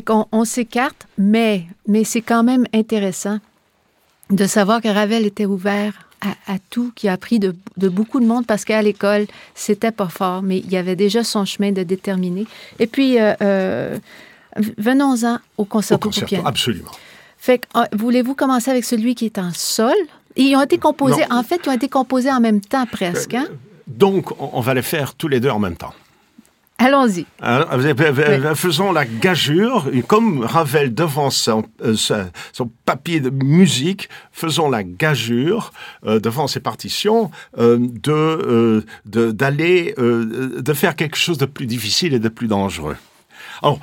Fait 0.00 0.04
qu'on 0.04 0.24
on 0.32 0.46
s'écarte, 0.46 1.06
mais, 1.18 1.64
mais 1.86 2.04
c'est 2.04 2.22
quand 2.22 2.42
même 2.42 2.66
intéressant 2.72 3.38
de 4.30 4.46
savoir 4.46 4.80
que 4.80 4.88
Ravel 4.88 5.26
était 5.26 5.44
ouvert 5.44 5.92
à, 6.22 6.54
à 6.54 6.56
tout, 6.70 6.90
qui 6.94 7.06
a 7.06 7.12
appris 7.12 7.38
de, 7.38 7.54
de 7.76 7.88
beaucoup 7.90 8.18
de 8.18 8.24
monde 8.24 8.46
parce 8.46 8.64
qu'à 8.64 8.80
l'école, 8.80 9.26
c'était 9.54 9.90
pas 9.92 10.08
fort, 10.08 10.40
mais 10.40 10.56
il 10.60 10.70
y 10.70 10.78
avait 10.78 10.96
déjà 10.96 11.22
son 11.22 11.44
chemin 11.44 11.72
de 11.72 11.82
déterminer. 11.82 12.46
Et 12.78 12.86
puis, 12.86 13.18
euh, 13.20 13.34
euh, 13.42 13.98
venons-en 14.78 15.34
au 15.58 15.62
Au 15.62 15.64
concerto, 15.66 16.08
pour 16.08 16.18
concerto, 16.18 16.46
absolument. 16.46 16.92
Fait 17.36 17.58
que, 17.58 17.66
ah, 17.74 17.86
voulez-vous 17.92 18.34
commencer 18.34 18.70
avec 18.70 18.84
celui 18.86 19.14
qui 19.14 19.26
est 19.26 19.36
en 19.38 19.52
sol? 19.52 19.92
Ils 20.34 20.56
ont 20.56 20.62
été 20.62 20.78
composés, 20.78 21.26
Non. 21.30 21.36
en 21.40 21.42
fait, 21.42 21.60
ils 21.66 21.68
ont 21.68 21.72
été 21.74 21.90
composés 21.90 22.32
en 22.32 22.40
même 22.40 22.62
temps 22.62 22.86
presque. 22.86 23.34
hein? 23.34 23.48
Donc, 23.86 24.30
on 24.40 24.48
on 24.54 24.60
va 24.62 24.72
les 24.72 24.80
faire 24.82 25.14
tous 25.14 25.28
les 25.28 25.40
deux 25.40 25.50
en 25.50 25.58
même 25.58 25.76
temps. 25.76 25.92
Allons-y. 26.80 27.26
Avez- 28.24 28.54
Faisons 28.54 28.92
la 28.92 29.04
gageure, 29.04 29.86
comme 30.06 30.44
Ravel 30.44 30.94
devant 30.94 31.28
son, 31.30 31.64
euh, 31.84 31.94
son 32.52 32.70
papier 32.86 33.20
de 33.20 33.28
musique, 33.30 34.08
faisons 34.32 34.70
la 34.70 34.82
gageure 34.82 35.72
euh, 36.06 36.18
devant 36.20 36.46
ses 36.46 36.60
partitions 36.60 37.30
euh, 37.58 37.76
de 37.78 38.12
euh, 38.12 38.84
de- 39.04 39.30
d'aller 39.30 39.94
euh, 39.98 40.60
de 40.60 40.72
faire 40.72 40.96
quelque 40.96 41.16
chose 41.16 41.38
de 41.38 41.46
plus 41.46 41.66
difficile 41.66 42.14
et 42.14 42.18
de 42.18 42.28
plus 42.28 42.48
dangereux. 42.48 42.96
Alors, 43.62 43.78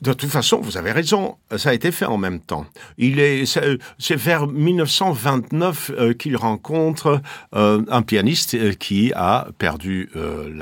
de 0.00 0.12
toute 0.12 0.30
façon, 0.30 0.60
vous 0.60 0.76
avez 0.76 0.92
raison, 0.92 1.36
ça 1.56 1.70
a 1.70 1.74
été 1.74 1.90
fait 1.90 2.04
en 2.04 2.18
même 2.18 2.40
temps. 2.40 2.66
Il 2.98 3.18
est, 3.18 3.46
c'est 3.46 3.78
c'est 3.98 4.16
vers 4.16 4.46
1929 4.46 5.90
euh, 5.90 6.12
qu'il 6.14 6.36
rencontre 6.36 7.20
euh, 7.54 7.82
un 7.88 8.02
pianiste 8.02 8.54
euh, 8.54 8.72
qui 8.74 9.12
a 9.14 9.48
perdu 9.58 10.10
euh, 10.14 10.54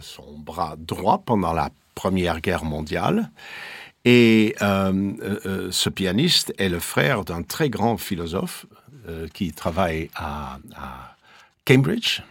son 0.00 0.38
bras 0.38 0.76
droit 0.78 1.22
pendant 1.24 1.52
la 1.52 1.70
Première 1.94 2.40
Guerre 2.40 2.64
mondiale. 2.64 3.30
Et 4.06 4.56
euh, 4.62 5.12
euh, 5.22 5.40
euh, 5.44 5.68
ce 5.70 5.90
pianiste 5.90 6.54
est 6.56 6.70
le 6.70 6.78
frère 6.78 7.24
d'un 7.24 7.42
très 7.42 7.68
grand 7.68 7.98
philosophe 7.98 8.64
euh, 9.08 9.28
qui 9.34 9.52
travaille 9.52 10.08
à 10.16 10.58
Cambridge, 11.66 12.22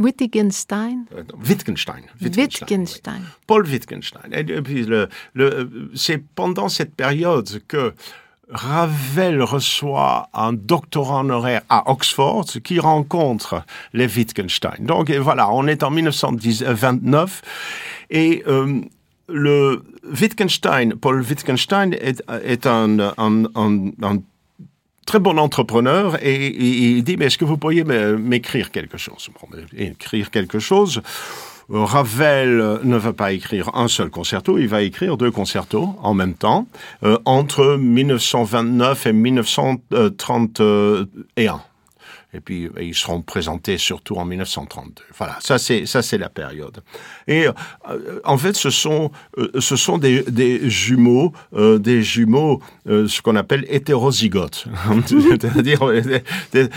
Wittgenstein? 0.00 1.04
euh, 1.14 1.22
non, 1.22 1.38
Wittgenstein. 1.46 2.04
Wittgenstein. 2.20 3.22
Paul 3.46 3.66
Wittgenstein. 3.66 4.32
Et 4.32 4.44
puis 4.62 4.84
le, 4.84 5.08
le, 5.34 5.90
c'est 5.94 6.18
pendant 6.34 6.68
cette 6.68 6.94
période 6.94 7.48
que 7.68 7.92
Ravel 8.52 9.42
reçoit 9.42 10.28
un 10.34 10.52
doctorat 10.52 11.20
honoraire 11.20 11.62
à 11.68 11.90
Oxford 11.90 12.46
qui 12.64 12.80
rencontre 12.80 13.62
les 13.92 14.06
Wittgenstein. 14.06 14.84
Donc 14.84 15.10
voilà, 15.10 15.52
on 15.52 15.66
est 15.66 15.82
en 15.82 15.90
1929 15.90 17.42
et 18.10 18.42
euh, 18.48 18.80
le 19.28 19.84
Wittgenstein, 20.04 20.94
Paul 20.94 21.20
Wittgenstein 21.22 21.92
est, 21.92 22.22
est 22.44 22.66
un, 22.66 22.98
un, 22.98 23.44
un, 23.54 23.90
un 24.02 24.18
très 25.10 25.18
bon 25.18 25.40
entrepreneur 25.40 26.24
et, 26.24 26.54
il 26.56 27.02
dit 27.02 27.16
mais 27.16 27.24
est-ce 27.24 27.36
que 27.36 27.44
vous 27.44 27.56
pourriez 27.56 27.82
m'écrire 27.82 28.70
quelque 28.70 28.96
chose? 28.96 29.28
Mais 29.52 29.86
Écrire 29.86 30.30
quelque 30.30 30.60
chose. 30.60 31.02
euh, 31.72 31.84
Ravel 31.84 32.78
ne 32.84 32.96
va 32.96 33.12
pas 33.12 33.32
écrire 33.32 33.74
un 33.74 33.88
seul 33.88 34.08
concerto, 34.08 34.56
il 34.56 34.68
va 34.68 34.82
écrire 34.82 35.16
deux 35.16 35.32
concertos 35.32 35.96
en 36.00 36.14
même 36.14 36.34
temps 36.34 36.68
euh, 37.02 37.18
entre 37.24 37.76
1929 37.76 39.06
et 39.06 39.12
1931. 39.12 41.60
Et 42.32 42.40
puis 42.40 42.66
euh, 42.66 42.82
ils 42.82 42.94
seront 42.94 43.22
présentés 43.22 43.78
surtout 43.78 44.16
en 44.16 44.24
1932. 44.24 45.02
Voilà, 45.16 45.36
ça 45.40 45.58
c'est 45.58 45.86
ça 45.86 46.02
c'est 46.02 46.18
la 46.18 46.28
période. 46.28 46.82
Et 47.26 47.46
euh, 47.46 47.52
en 48.24 48.38
fait, 48.38 48.54
ce 48.56 48.70
sont 48.70 49.10
euh, 49.38 49.50
ce 49.58 49.76
sont 49.76 49.98
des, 49.98 50.22
des 50.22 50.68
jumeaux, 50.70 51.32
euh, 51.54 51.78
des 51.78 52.02
jumeaux, 52.02 52.60
euh, 52.88 53.08
ce 53.08 53.20
qu'on 53.22 53.36
appelle 53.36 53.64
hétérozygotes. 53.68 54.66
C'est-à-dire, 55.06 55.84
euh, 55.84 56.68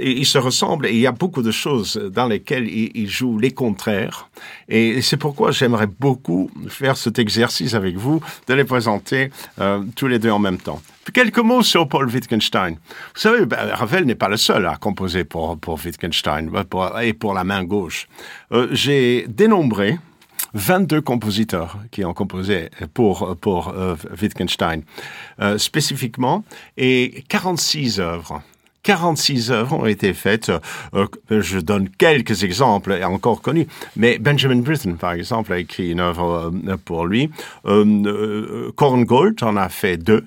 ils 0.00 0.26
se 0.26 0.38
ressemblent 0.38 0.86
et 0.86 0.92
il 0.92 1.00
y 1.00 1.06
a 1.06 1.12
beaucoup 1.12 1.42
de 1.42 1.50
choses 1.50 1.96
dans 2.12 2.26
lesquelles 2.26 2.68
ils, 2.68 2.90
ils 2.94 3.10
jouent 3.10 3.38
les 3.38 3.52
contraires. 3.52 4.28
Et 4.68 5.00
c'est 5.02 5.16
pourquoi 5.16 5.50
j'aimerais 5.50 5.86
beaucoup 5.86 6.50
faire 6.68 6.96
cet 6.96 7.18
exercice 7.18 7.74
avec 7.74 7.96
vous, 7.96 8.20
de 8.46 8.54
les 8.54 8.64
présenter 8.64 9.30
tous 9.96 10.06
les 10.06 10.18
deux 10.18 10.30
en 10.30 10.38
même 10.38 10.58
temps. 10.58 10.80
Quelques 11.12 11.38
mots 11.38 11.62
sur 11.62 11.88
Paul 11.88 12.06
Wittgenstein. 12.08 12.74
Vous 13.14 13.20
savez, 13.20 13.46
ben, 13.46 13.56
Ravel 13.72 14.04
n'est 14.04 14.14
pas 14.14 14.28
le 14.28 14.36
seul 14.36 14.66
à 14.66 14.76
composer 14.76 15.24
pour, 15.24 15.56
Wittgenstein 15.84 16.50
pour- 16.68 16.98
et 17.00 17.12
pour 17.12 17.34
la 17.34 17.44
main 17.44 17.64
gauche. 17.64 18.06
Euh, 18.52 18.68
J'ai 18.72 19.26
dénombré 19.28 19.98
22 20.54 21.00
compositeurs 21.00 21.76
qui 21.90 22.04
ont 22.04 22.14
composé 22.14 22.68
pour, 22.94 23.36
euh, 23.76 23.96
Wittgenstein 24.20 24.82
euh, 25.40 25.58
spécifiquement 25.58 26.44
et 26.76 27.24
46 27.28 28.00
œuvres. 28.00 28.42
46 28.82 29.50
œuvres 29.50 29.74
ont 29.80 29.86
été 29.86 30.14
faites. 30.14 30.50
euh, 30.94 31.06
je 31.30 31.58
donne 31.58 31.88
quelques 31.90 32.42
exemples 32.44 32.98
encore 33.04 33.42
connus. 33.42 33.66
Mais 33.96 34.18
Benjamin 34.18 34.60
Britten, 34.62 34.96
par 34.96 35.12
exemple, 35.12 35.52
a 35.52 35.58
écrit 35.58 35.90
une 35.90 36.00
œuvre 36.00 36.50
euh, 36.66 36.76
pour 36.82 37.06
lui. 37.06 37.30
Euh, 37.66 37.84
euh, 38.06 38.72
Korngold 38.76 39.42
en 39.42 39.56
a 39.56 39.68
fait 39.68 39.96
deux 39.98 40.24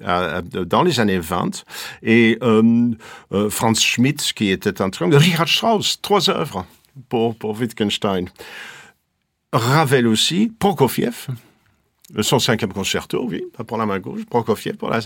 dans 0.00 0.82
les 0.82 1.00
années 1.00 1.18
20 1.18 1.64
et 2.02 2.38
euh, 2.42 2.90
euh, 3.32 3.48
Franz 3.50 3.80
Schmidt 3.80 4.32
qui 4.34 4.50
était 4.50 4.82
un 4.82 4.90
truc 4.90 5.12
Richard 5.14 5.48
Strauss 5.48 6.00
trois 6.02 6.28
œuvres 6.28 6.66
pour 7.08 7.34
pour 7.36 7.58
Wittgenstein 7.58 8.28
Ravel 9.52 10.06
aussi 10.06 10.52
Prokofiev 10.58 11.28
son 12.20 12.38
cinquième 12.38 12.72
concerto, 12.72 13.26
oui, 13.28 13.42
pour 13.66 13.78
la 13.78 13.84
main 13.84 13.98
gauche, 13.98 14.24
Prokofiev 14.26 14.76
pour 14.76 14.90
la. 14.90 15.00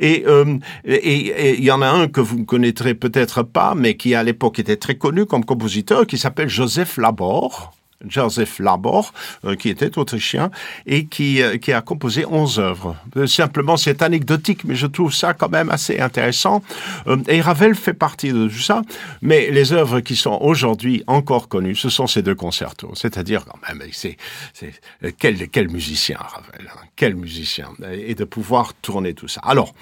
Et 0.00 0.24
euh, 0.26 0.56
et- 0.86 1.26
et 1.26 1.58
il 1.58 1.62
y 1.62 1.70
en 1.70 1.82
a 1.82 1.88
un 1.88 2.08
que 2.08 2.22
vous 2.22 2.38
ne 2.38 2.44
connaîtrez 2.44 2.94
peut-être 2.94 3.42
pas, 3.42 3.74
mais 3.74 3.98
qui 3.98 4.14
à 4.14 4.22
l'époque 4.22 4.58
était 4.58 4.78
très 4.78 4.94
connu 4.94 5.26
comme 5.26 5.44
compositeur, 5.44 6.06
qui 6.06 6.16
s'appelle 6.16 6.48
Joseph 6.48 6.96
Labor. 6.96 7.74
Joseph 8.06 8.58
Labor, 8.58 9.12
euh, 9.44 9.56
qui 9.56 9.68
était 9.68 9.98
autrichien 9.98 10.50
et 10.86 11.06
qui, 11.06 11.42
euh, 11.42 11.56
qui 11.56 11.72
a 11.72 11.80
composé 11.80 12.24
11 12.26 12.58
œuvres. 12.60 12.96
Euh, 13.16 13.26
simplement, 13.26 13.76
c'est 13.76 14.02
anecdotique, 14.02 14.64
mais 14.64 14.74
je 14.74 14.86
trouve 14.86 15.12
ça 15.12 15.34
quand 15.34 15.48
même 15.48 15.70
assez 15.70 15.98
intéressant. 15.98 16.62
Euh, 17.06 17.16
et 17.28 17.40
Ravel 17.40 17.74
fait 17.74 17.94
partie 17.94 18.32
de 18.32 18.48
tout 18.48 18.58
ça, 18.58 18.82
mais 19.22 19.50
les 19.50 19.72
œuvres 19.72 20.00
qui 20.00 20.16
sont 20.16 20.38
aujourd'hui 20.40 21.02
encore 21.06 21.48
connues, 21.48 21.74
ce 21.74 21.88
sont 21.88 22.06
ces 22.06 22.22
deux 22.22 22.34
concertos. 22.34 22.92
C'est-à-dire, 22.94 23.44
quand 23.44 23.58
même, 23.68 23.82
c'est, 23.92 24.16
euh, 24.62 25.10
quel, 25.18 25.48
quel 25.48 25.68
musicien, 25.68 26.18
Ravel, 26.20 26.68
hein, 26.68 26.80
quel 26.96 27.16
musicien, 27.16 27.70
et 27.92 28.14
de 28.14 28.24
pouvoir 28.24 28.74
tourner 28.74 29.14
tout 29.14 29.28
ça. 29.28 29.40
Alors, 29.44 29.74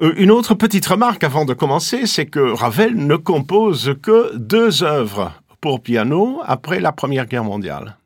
une 0.00 0.30
autre 0.30 0.54
petite 0.54 0.86
remarque 0.86 1.24
avant 1.24 1.44
de 1.44 1.54
commencer, 1.54 2.06
c'est 2.06 2.26
que 2.26 2.40
Ravel 2.40 2.94
ne 2.94 3.16
compose 3.16 3.94
que 4.02 4.36
deux 4.36 4.82
œuvres 4.82 5.32
pour 5.60 5.82
piano 5.82 6.40
après 6.44 6.80
la 6.80 6.92
Première 6.92 7.26
Guerre 7.26 7.44
mondiale. 7.44 7.96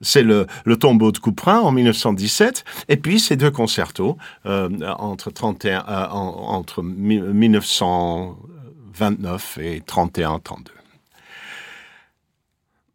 C'est 0.00 0.22
le, 0.22 0.46
le 0.64 0.76
tombeau 0.76 1.10
de 1.10 1.18
Couperin 1.18 1.58
en 1.58 1.72
1917, 1.72 2.64
et 2.88 2.96
puis 2.96 3.18
ces 3.18 3.34
deux 3.36 3.50
concertos 3.50 4.16
euh, 4.46 4.68
entre, 4.98 5.30
31, 5.32 5.84
euh, 5.88 6.06
en- 6.10 6.54
entre 6.54 6.82
mi- 6.84 7.18
1929 7.20 9.58
et 9.60 9.80
31-32. 9.80 10.68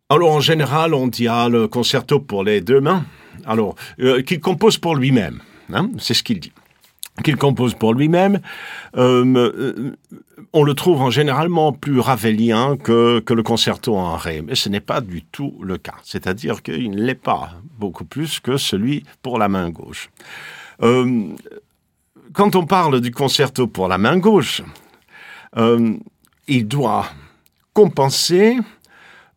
Alors 0.09 0.31
en 0.31 0.39
général, 0.39 0.93
on 0.93 1.07
dit 1.07 1.27
ah, 1.27 1.49
le 1.49 1.67
concerto 1.67 2.19
pour 2.19 2.43
les 2.43 2.61
deux 2.61 2.81
mains, 2.81 3.05
alors 3.45 3.75
euh, 3.99 4.21
qu'il 4.21 4.39
compose 4.39 4.77
pour 4.77 4.95
lui-même, 4.95 5.39
hein, 5.73 5.89
c'est 5.97 6.13
ce 6.13 6.23
qu'il 6.23 6.39
dit 6.39 6.51
qu'il 7.21 7.37
compose 7.37 7.75
pour 7.75 7.93
lui-même, 7.93 8.39
euh, 8.97 9.23
euh, 9.35 9.95
on 10.51 10.63
le 10.63 10.73
trouve 10.73 11.01
en 11.01 11.11
généralement 11.11 11.71
plus 11.71 11.99
ravelien 11.99 12.75
que, 12.77 13.19
que 13.19 13.33
le 13.33 13.43
concerto 13.43 13.95
en 13.95 14.15
ré, 14.15 14.41
mais 14.41 14.55
ce 14.55 14.69
n'est 14.69 14.79
pas 14.79 15.01
du 15.01 15.23
tout 15.23 15.55
le 15.61 15.77
cas. 15.77 15.95
C'est-à-dire 16.03 16.63
qu'il 16.63 16.91
ne 16.91 17.01
l'est 17.01 17.13
pas 17.15 17.51
beaucoup 17.77 18.05
plus 18.05 18.39
que 18.39 18.57
celui 18.57 19.03
pour 19.21 19.37
la 19.37 19.47
main 19.47 19.69
gauche. 19.69 20.09
Euh, 20.81 21.27
quand 22.33 22.55
on 22.55 22.65
parle 22.65 22.99
du 22.99 23.11
concerto 23.11 23.67
pour 23.67 23.87
la 23.87 23.97
main 23.97 24.17
gauche, 24.17 24.61
euh, 25.57 25.93
il 26.47 26.67
doit 26.67 27.05
compenser 27.73 28.57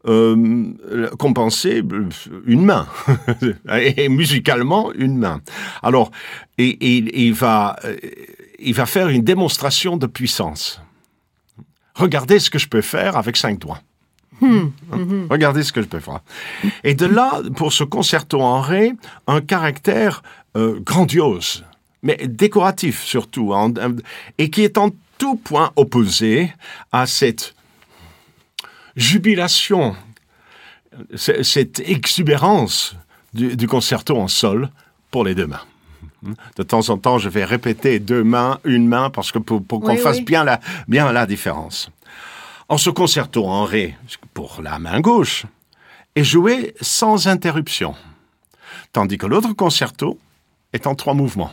euh, 0.06 1.08
compenser 1.18 1.82
une 2.46 2.64
main 2.64 2.86
et 3.78 4.08
musicalement 4.08 4.92
une 4.92 5.16
main. 5.18 5.40
Alors, 5.82 6.10
et, 6.58 6.68
et- 6.68 7.24
il 7.26 7.34
va 7.34 7.76
euh, 7.84 7.96
il 8.58 8.74
va 8.74 8.86
faire 8.86 9.08
une 9.08 9.22
démonstration 9.22 9.96
de 9.96 10.06
puissance. 10.06 10.80
Regardez 11.94 12.38
ce 12.38 12.50
que 12.50 12.58
je 12.58 12.68
peux 12.68 12.82
faire 12.82 13.16
avec 13.16 13.36
cinq 13.36 13.58
doigts. 13.58 13.80
Hein? 14.42 14.70
Regardez 15.30 15.62
ce 15.62 15.72
que 15.72 15.80
je 15.82 15.86
peux 15.86 16.00
faire. 16.00 16.20
Et 16.84 16.94
de 16.94 17.06
là, 17.06 17.40
pour 17.56 17.72
ce 17.72 17.84
concerto 17.84 18.40
en 18.42 18.60
ré, 18.60 18.92
un 19.26 19.40
caractère 19.40 20.22
euh, 20.56 20.78
grandiose, 20.80 21.64
mais 22.02 22.16
décoratif 22.28 23.02
surtout, 23.02 23.52
en- 23.54 23.72
et 24.38 24.50
qui 24.50 24.62
est 24.62 24.76
en 24.78 24.90
tout 25.18 25.36
point 25.36 25.72
opposé 25.76 26.52
à 26.92 27.06
cette 27.06 27.54
jubilation, 28.96 29.94
cette 31.14 31.80
exubérance 31.80 32.96
du, 33.34 33.56
du 33.56 33.68
concerto 33.68 34.16
en 34.18 34.28
sol 34.28 34.70
pour 35.10 35.24
les 35.24 35.34
deux 35.34 35.46
mains. 35.46 35.62
De 36.56 36.62
temps 36.62 36.88
en 36.88 36.98
temps, 36.98 37.18
je 37.18 37.28
vais 37.28 37.44
répéter 37.44 38.00
deux 38.00 38.24
mains, 38.24 38.58
une 38.64 38.88
main, 38.88 39.10
parce 39.10 39.30
que 39.30 39.38
pour, 39.38 39.62
pour 39.64 39.80
qu'on 39.80 39.92
Oui, 39.92 39.98
fasse 39.98 40.16
oui. 40.18 40.24
bien 40.24 40.42
la, 40.44 40.60
bien 40.88 41.12
la 41.12 41.26
différence. 41.26 41.90
En 42.68 42.78
ce 42.78 42.90
concerto 42.90 43.46
en 43.46 43.64
ré, 43.64 43.94
pour 44.34 44.60
la 44.62 44.78
main 44.78 45.00
gauche, 45.00 45.44
est 46.16 46.24
joué 46.24 46.74
sans 46.80 47.28
interruption, 47.28 47.94
tandis 48.92 49.18
que 49.18 49.26
l'autre 49.26 49.52
concerto 49.52 50.18
est 50.72 50.86
en 50.86 50.94
trois 50.94 51.14
mouvements. 51.14 51.52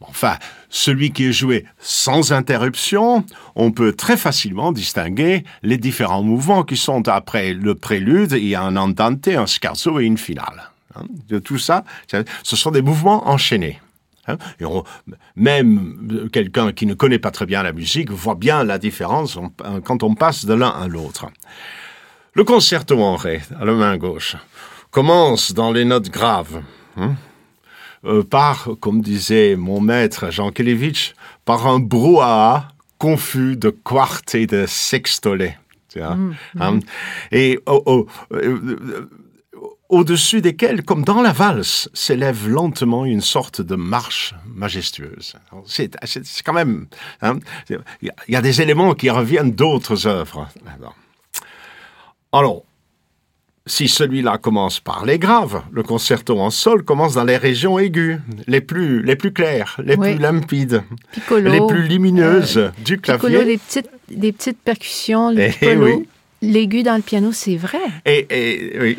Enfin, 0.00 0.36
celui 0.70 1.12
qui 1.12 1.26
est 1.26 1.32
joué 1.32 1.66
sans 1.78 2.32
interruption, 2.32 3.24
on 3.54 3.70
peut 3.70 3.92
très 3.92 4.16
facilement 4.16 4.72
distinguer 4.72 5.44
les 5.62 5.76
différents 5.76 6.22
mouvements 6.22 6.62
qui 6.62 6.76
sont 6.76 7.06
après 7.08 7.52
le 7.52 7.74
prélude, 7.74 8.32
il 8.32 8.48
y 8.48 8.54
a 8.54 8.62
un 8.62 8.76
andante, 8.76 9.28
un 9.28 9.46
scherzo 9.46 10.00
et 10.00 10.04
une 10.04 10.18
finale. 10.18 10.70
Hein, 10.94 11.02
De 11.28 11.38
tout 11.38 11.58
ça, 11.58 11.84
ce 12.42 12.56
sont 12.56 12.70
des 12.70 12.82
mouvements 12.82 13.28
enchaînés. 13.28 13.78
Hein, 14.26 14.36
et 14.60 14.64
même 15.36 16.28
quelqu'un 16.32 16.72
qui 16.72 16.86
ne 16.86 16.94
connaît 16.94 17.18
pas 17.18 17.30
très 17.30 17.46
bien 17.46 17.62
la 17.62 17.72
musique 17.72 18.10
voit 18.10 18.34
bien 18.34 18.64
la 18.64 18.78
différence 18.78 19.38
quand 19.84 20.02
on 20.02 20.14
passe 20.14 20.44
de 20.44 20.54
l'un 20.54 20.68
à 20.68 20.88
l'autre. 20.88 21.26
Le 22.34 22.44
concerto 22.44 23.02
en 23.02 23.16
ré, 23.16 23.40
à 23.58 23.64
la 23.64 23.72
main 23.72 23.96
gauche, 23.96 24.36
commence 24.90 25.52
dans 25.52 25.72
les 25.72 25.84
notes 25.84 26.10
graves. 26.10 26.62
hein, 26.96 27.14
euh, 28.04 28.22
par, 28.22 28.70
comme 28.80 29.00
disait 29.02 29.56
mon 29.56 29.80
maître 29.80 30.30
Jean 30.30 30.50
Kelevitch, 30.50 31.14
par 31.44 31.66
un 31.66 31.78
brouhaha 31.78 32.68
confus 32.98 33.56
de 33.56 33.70
quartes 33.70 34.34
et 34.34 34.46
de 34.46 34.66
sextolets. 34.66 35.58
tu 35.88 36.00
vois, 36.00 36.16
hein. 36.58 36.80
Et 37.32 37.58
euh, 37.68 38.04
au-dessus 39.88 40.40
desquels, 40.40 40.84
comme 40.84 41.02
dans 41.04 41.20
la 41.20 41.32
valse, 41.32 41.88
s'élève 41.94 42.48
lentement 42.48 43.04
une 43.04 43.20
sorte 43.20 43.60
de 43.60 43.74
marche 43.74 44.34
majestueuse. 44.46 45.34
C'est 45.66 45.90
quand 46.44 46.52
même... 46.52 46.86
hein, 47.22 47.38
Il 47.68 47.80
y, 48.28 48.32
y 48.32 48.36
a 48.36 48.42
des 48.42 48.62
éléments 48.62 48.94
qui 48.94 49.10
reviennent 49.10 49.50
d'autres 49.50 50.06
œuvres. 50.06 50.48
Alors, 52.32 52.62
si 53.70 53.88
celui-là 53.88 54.36
commence 54.38 54.80
par 54.80 55.04
les 55.06 55.18
graves, 55.18 55.62
le 55.72 55.82
concerto 55.82 56.38
en 56.40 56.50
sol 56.50 56.82
commence 56.82 57.14
dans 57.14 57.24
les 57.24 57.36
régions 57.36 57.78
aiguës, 57.78 58.18
les 58.46 58.60
plus, 58.60 59.02
les 59.02 59.16
plus 59.16 59.32
claires, 59.32 59.76
les 59.84 59.96
Oui. 59.96 60.12
plus 60.14 60.20
limpides, 60.22 60.82
Piccolo. 61.12 61.50
les 61.50 61.60
plus 61.68 61.86
lumineuses 61.88 62.70
du 62.84 62.98
Piccolo, 62.98 63.18
clavier. 63.18 63.44
les 63.44 63.58
petites, 63.58 63.90
des 64.10 64.32
petites 64.32 64.58
percussions, 64.58 65.30
le 65.30 65.40
Eh 65.42 65.48
piccolo. 65.50 65.84
oui. 65.86 66.08
L'aigu 66.42 66.82
dans 66.82 66.96
le 66.96 67.02
piano, 67.02 67.32
c'est 67.32 67.56
vrai. 67.56 67.78
Et, 68.06 68.26
et, 68.30 68.78
oui. 68.80 68.98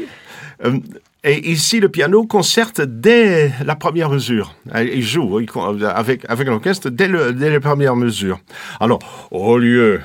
Euh, 0.63 0.77
et 1.23 1.51
ici, 1.51 1.79
le 1.79 1.89
piano 1.89 2.23
concerte 2.25 2.81
dès 2.81 3.51
la 3.65 3.75
première 3.75 4.09
mesure. 4.09 4.55
Euh, 4.75 4.83
Il 4.83 5.03
joue 5.03 5.37
avec, 5.83 6.21
avec 6.29 6.47
l'orchestre 6.47 6.89
dès, 6.89 7.07
le, 7.07 7.33
dès 7.33 7.49
les 7.49 7.59
premières 7.59 7.95
mesures. 7.95 8.39
Alors, 8.79 8.99
au 9.31 9.57
lieu 9.57 10.01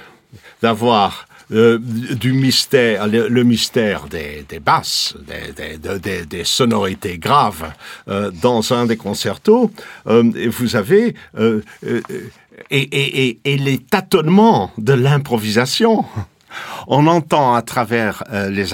d'avoir 0.63 1.26
euh, 1.53 1.79
du 1.79 2.33
mystère, 2.33 3.07
le, 3.07 3.43
mystère 3.45 4.07
des, 4.09 4.45
basses, 4.61 5.15
des, 5.27 5.53
des, 5.53 5.79
de- 5.79 5.99
des- 5.99 6.27
des 6.27 6.45
sonorités 6.45 7.19
graves 7.19 7.73
euh, 8.09 8.31
dans 8.43 8.73
un 8.73 8.87
des 8.87 8.97
concertos, 8.97 9.71
euh, 10.09 10.25
vous 10.49 10.77
avez 10.77 11.15
et, 12.71 13.39
les 13.45 13.79
tâtonnements 13.79 14.71
de 14.79 14.93
l'improvisation. 14.93 16.05
On 16.87 17.07
entend 17.07 17.55
à 17.55 17.61
travers 17.61 18.25
les, 18.33 18.65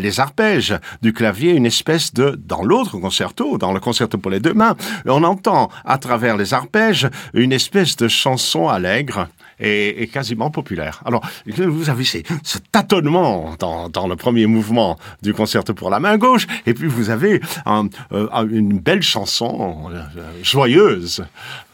les 0.00 0.20
arpèges 0.20 0.74
du 1.02 1.12
clavier 1.12 1.52
une 1.52 1.66
espèce 1.66 2.14
de, 2.14 2.38
dans 2.42 2.62
l'autre 2.62 2.96
concerto, 2.98 3.58
dans 3.58 3.72
le 3.72 3.80
concerto 3.80 4.16
pour 4.16 4.30
les 4.30 4.40
deux 4.40 4.54
mains, 4.54 4.74
on 5.04 5.22
entend 5.22 5.68
à 5.84 5.98
travers 5.98 6.36
les 6.38 6.54
arpèges 6.54 7.08
une 7.34 7.52
espèce 7.52 7.96
de 7.96 8.08
chanson 8.08 8.68
allègre 8.68 9.28
et 9.58 10.06
quasiment 10.08 10.50
populaire. 10.50 11.02
Alors, 11.04 11.22
vous 11.46 11.88
avez 11.90 12.04
ce 12.04 12.58
tâtonnement 12.72 13.54
dans, 13.58 13.88
dans 13.88 14.06
le 14.06 14.16
premier 14.16 14.46
mouvement 14.46 14.98
du 15.22 15.32
concerto 15.34 15.72
pour 15.74 15.90
la 15.90 16.00
main 16.00 16.18
gauche, 16.18 16.46
et 16.66 16.74
puis 16.74 16.86
vous 16.88 17.10
avez 17.10 17.40
un- 17.64 17.88
euh, 18.12 18.28
une 18.50 18.78
belle 18.78 19.02
chanson 19.02 19.90
euh, 19.92 20.02
joyeuse. 20.42 21.24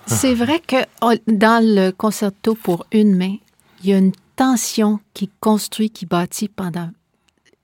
C'est 0.07 0.35
vrai 0.35 0.61
que 0.67 0.77
oh, 1.01 1.13
dans 1.27 1.65
le 1.65 1.91
concerto 1.91 2.55
pour 2.55 2.87
une 2.93 3.17
main, 3.17 3.37
il 3.83 3.91
y 3.91 3.93
a 3.95 3.99
une 3.99 4.13
tension 4.37 5.01
qui 5.15 5.31
construit, 5.41 5.91
qui 5.91 6.07
bâtit 6.07 6.49
pendant 6.49 6.91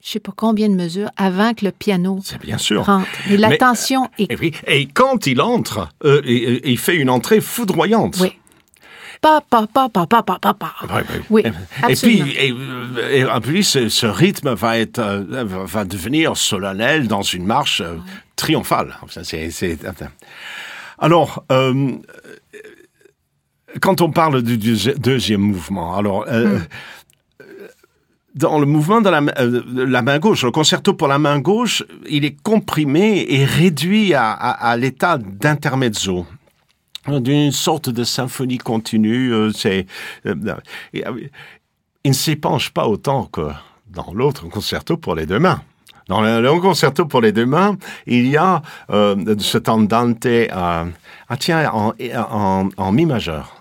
je 0.01 0.11
sais 0.13 0.21
pas 0.21 0.33
combien 0.35 0.69
de 0.69 0.75
mesures 0.77 1.11
avant 1.17 1.53
que 1.55 1.65
le 1.65 1.73
piano 1.73 2.21
C'est 2.25 2.41
bien 2.41 2.57
sûr. 2.57 2.85
rentre. 2.87 3.07
Et 3.29 3.37
la 3.37 3.49
Mais- 3.49 3.59
tension 3.59 4.09
est... 4.19 4.31
Et, 4.33 4.37
puis, 4.37 4.53
et 4.67 4.87
quand 4.87 5.27
il 5.27 5.41
entre, 5.41 5.89
euh, 6.05 6.23
il, 6.25 6.61
il 6.65 6.79
fait 6.79 6.95
une 6.97 7.11
entrée 7.11 7.41
foudroyante. 7.41 8.17
Oui. 8.21 8.33
Pa, 9.21 9.41
pa, 9.51 9.67
pa, 9.67 9.89
pa, 9.89 10.07
pa, 10.07 10.23
pa, 10.23 10.39
pa, 10.55 10.75
ouais. 10.95 11.05
Oui, 11.29 11.43
Et 11.89 11.95
puis, 11.97 12.21
et, 12.39 12.53
euh, 12.53 13.11
et 13.11 13.25
en 13.25 13.41
plus, 13.41 13.65
ce, 13.65 13.89
ce 13.89 14.07
rythme 14.07 14.55
va 14.55 14.79
être, 14.79 14.99
euh, 15.01 15.25
va 15.45 15.85
devenir 15.85 16.37
solennel 16.37 17.09
dans 17.09 17.23
une 17.23 17.45
marche 17.45 17.81
euh, 17.81 17.97
triomphale. 18.37 18.95
C'est- 19.23 19.51
c'est- 19.51 19.79
Alors, 20.99 21.45
euh, 21.51 21.93
quand 23.81 24.01
on 24.01 24.11
parle 24.11 24.43
du, 24.43 24.57
deuxième 24.57 25.41
mouvement, 25.41 25.97
alors. 25.97 26.25
euh, 26.29 26.59
Dans 28.35 28.61
le 28.61 28.67
mouvement 28.67 29.01
de 29.01 29.09
la, 29.11 29.21
main- 29.21 29.33
euh, 29.41 29.63
de 29.67 29.83
la 29.83 30.01
main 30.03 30.21
gauche, 30.21 30.45
le 30.45 30.53
concerto 30.53 30.93
pour 30.95 31.09
la 31.09 31.19
main 31.19 31.41
gauche, 31.41 31.83
il 32.09 32.25
est 32.25 32.37
comprimé 32.41 33.27
et 33.29 33.45
réduit 33.45 34.15
à, 34.15 34.31
à- 34.31 34.69
à 34.71 34.77
l'état 34.77 35.19
d'intermezzo 35.19 36.25
d'une 37.21 37.53
sorte 37.53 37.89
de 37.91 38.05
symphonie 38.05 38.59
continue. 38.59 39.33
euh, 39.33 39.51
C'est, 39.53 39.87
euh, 40.27 40.35
euh, 40.95 41.13
il 42.05 42.11
ne 42.11 42.15
s'épanche 42.15 42.71
pas 42.71 42.87
autant 42.87 43.25
que 43.27 43.49
dans 43.91 44.13
l'autre 44.15 44.49
concerto 44.49 44.97
pour 44.97 45.15
les 45.15 45.27
deux 45.27 45.39
mains. 45.39 45.63
Dans 46.09 46.23
le, 46.23 46.41
le 46.41 46.61
concerto 46.61 47.05
pour 47.07 47.21
les 47.21 47.33
deux 47.33 47.45
mains, 47.47 47.77
il 48.07 48.27
y 48.29 48.37
a 48.37 48.63
euh, 48.91 49.37
cet 49.39 49.69
andante, 49.69 50.25
euh, 50.27 50.47
ah 51.29 51.37
tiens, 51.39 51.71
en, 51.71 51.93
en, 52.17 52.69
en 52.77 52.93
mi 52.93 53.05
majeur. 53.05 53.55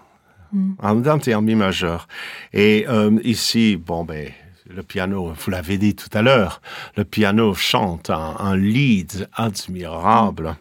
En 0.80 0.92
andante 0.92 1.28
en 1.28 1.42
mi 1.42 1.56
majeur. 1.56 2.08
Et 2.54 2.86
euh, 2.88 3.20
ici, 3.26 3.76
bon 3.76 4.06
ben, 4.06 4.30
le 4.70 4.82
piano, 4.82 5.34
vous 5.38 5.52
l'avez 5.52 5.78
dit 5.78 5.94
tout 5.94 6.10
à 6.14 6.22
l'heure, 6.22 6.62
le 6.96 7.04
piano 7.04 7.54
chante 7.54 8.10
un, 8.10 8.36
un 8.40 8.56
lead 8.56 9.28
admirable, 9.34 10.56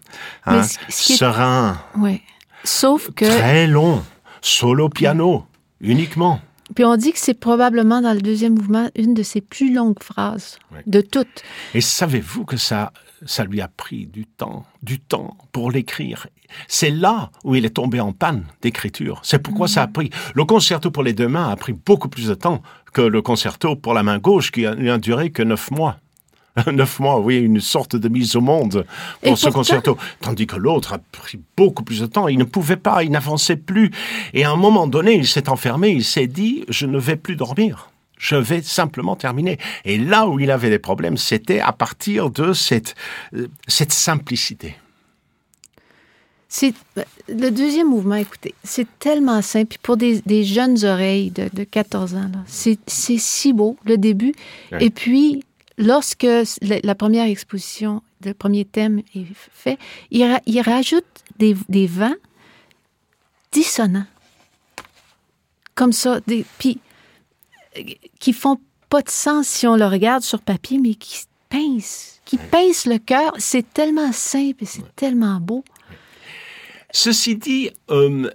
hein, 0.45 0.63
est- 0.63 0.91
serein, 0.91 1.79
Oui. 1.97 2.21
Sauf 2.67 3.11
que... 3.15 3.25
très 3.25 3.67
long, 3.67 4.03
solo 4.41 4.89
piano, 4.89 5.45
uniquement. 5.81 6.41
Puis 6.75 6.85
on 6.85 6.97
dit 6.97 7.13
que 7.13 7.19
c'est 7.19 7.35
probablement 7.39 8.01
dans 8.01 8.13
le 8.13 8.21
deuxième 8.21 8.55
mouvement 8.55 8.91
une 8.97 9.15
de 9.15 9.23
ses 9.23 9.41
plus 9.41 9.73
longues 9.73 10.03
phrases 10.03 10.59
Oui. 10.73 10.81
de 10.87 11.01
toutes. 11.01 11.45
Et 11.75 11.81
savez-vous 11.81 12.45
que 12.45 12.57
ça, 12.57 12.93
ça 13.25 13.45
lui 13.45 13.61
a 13.61 13.69
pris 13.69 14.07
du 14.07 14.27
temps, 14.27 14.65
du 14.83 14.99
temps 14.99 15.37
pour 15.53 15.71
l'écrire? 15.71 16.27
C'est 16.67 16.91
là 16.91 17.31
où 17.45 17.55
il 17.55 17.65
est 17.65 17.71
tombé 17.71 18.01
en 18.01 18.13
panne 18.13 18.45
d'écriture. 18.63 19.21
C'est 19.23 19.39
pourquoi 19.41 19.69
ça 19.69 19.83
a 19.83 19.87
pris. 19.87 20.11
Le 20.35 20.45
concerto 20.45 20.91
pour 20.91 21.05
les 21.05 21.13
deux 21.13 21.29
mains 21.29 21.49
a 21.49 21.57
pris 21.57 21.73
beaucoup 21.73 22.09
plus 22.09 22.27
de 22.29 22.35
temps 22.35 22.63
que 22.93 23.01
le 23.03 23.23
concerto 23.23 23.77
pour 23.77 23.95
la 23.95 24.03
main 24.03 24.19
gauche 24.19 24.51
qui 24.51 24.63
n'a 24.63 24.99
duré 24.99 25.31
que 25.31 25.43
neuf 25.45 25.71
mois. 25.71 25.99
Neuf 26.73 27.01
mois, 27.01 27.21
oui, 27.21 27.37
une 27.39 27.61
sorte 27.61 27.97
de 27.97 28.09
mise 28.09 28.35
au 28.37 28.41
monde 28.41 28.87
pour 29.23 29.33
Et 29.33 29.37
ce 29.37 29.43
pourtant- 29.47 29.59
concerto. 29.59 29.99
Tandis 30.21 30.47
que 30.47 30.57
l'autre 30.57 30.95
a 30.95 30.99
pris 30.99 31.39
beaucoup 31.57 31.83
plus 31.85 32.01
de 32.01 32.07
temps. 32.07 32.29
Il 32.29 32.39
ne 32.39 32.45
pouvait 32.45 32.77
pas, 32.77 33.03
il 33.05 33.11
n'avançait 33.11 33.57
plus. 33.57 33.91
Et 34.35 34.45
à 34.45 34.51
un 34.51 34.57
moment 34.57 34.87
donné, 34.87 35.15
il 35.15 35.27
s'est 35.27 35.49
enfermé, 35.49 35.91
il 35.91 36.05
s'est 36.05 36.27
dit, 36.27 36.65
je 36.69 36.87
ne 36.87 36.99
vais 36.99 37.17
plus 37.17 37.37
dormir. 37.37 37.91
Je 38.19 38.37
vais 38.37 38.63
simplement 38.63 39.15
terminer. 39.17 39.59
Et 39.85 39.99
là 39.99 40.27
où 40.27 40.41
il 40.41 40.51
avait 40.51 40.71
des 40.71 40.79
problèmes, 40.79 41.19
c'était 41.19 41.61
à 41.61 41.73
partir 41.73 42.31
de 42.31 42.55
cette, 42.55 42.95
euh, 43.35 43.49
cette 43.69 43.93
simplicité. 43.93 44.77
C'est 46.49 46.73
le 47.29 47.51
deuxième 47.51 47.89
mouvement, 47.89 48.15
écoutez, 48.15 48.55
c'est 48.63 48.87
tellement 49.01 49.43
simple. 49.43 49.67
Puis 49.71 49.79
pour 49.83 49.97
des, 49.97 50.23
des 50.25 50.45
jeunes 50.45 50.83
oreilles 50.85 51.31
de, 51.31 51.51
de 51.53 51.65
14 51.65 52.15
ans, 52.15 52.31
c'est 52.47 52.79
c'est 52.87 53.19
si 53.19 53.53
beau, 53.53 53.77
le 53.85 53.99
début. 53.99 54.33
Oui. 54.73 54.79
Et 54.81 54.91
puis, 54.91 55.43
lorsque 55.79 56.27
la, 56.63 56.95
première 56.95 57.27
exposition, 57.27 58.03
le 58.25 58.33
premier 58.35 58.65
thème 58.65 59.03
est 59.15 59.27
fait, 59.35 59.79
il, 60.11 60.25
ra- 60.25 60.41
il 60.47 60.61
rajoute 60.61 61.05
des, 61.39 61.57
des 61.69 61.87
vents 61.87 62.15
dissonants. 63.53 64.07
Comme 65.75 65.93
ça. 65.93 66.21
Des, 66.27 66.45
puis, 66.59 66.81
euh, 67.79 67.83
qui 68.19 68.33
font 68.33 68.59
pas 68.89 69.03
de 69.03 69.11
sens 69.11 69.47
si 69.47 69.67
on 69.67 69.77
le 69.77 69.87
regarde 69.87 70.23
sur 70.23 70.41
papier, 70.41 70.79
mais 70.79 70.95
qui 70.95 71.25
pincent, 71.51 72.21
qui 72.25 72.39
pincent 72.39 72.87
le 72.87 72.99
cœur. 72.99 73.33
C'est 73.39 73.73
tellement 73.75 74.13
simple 74.13 74.63
et 74.63 74.67
c'est 74.67 74.95
tellement 74.97 75.39
beau. 75.41 75.65
Ceci 76.93 77.37
dit, 77.37 77.71
euh, 77.91 78.31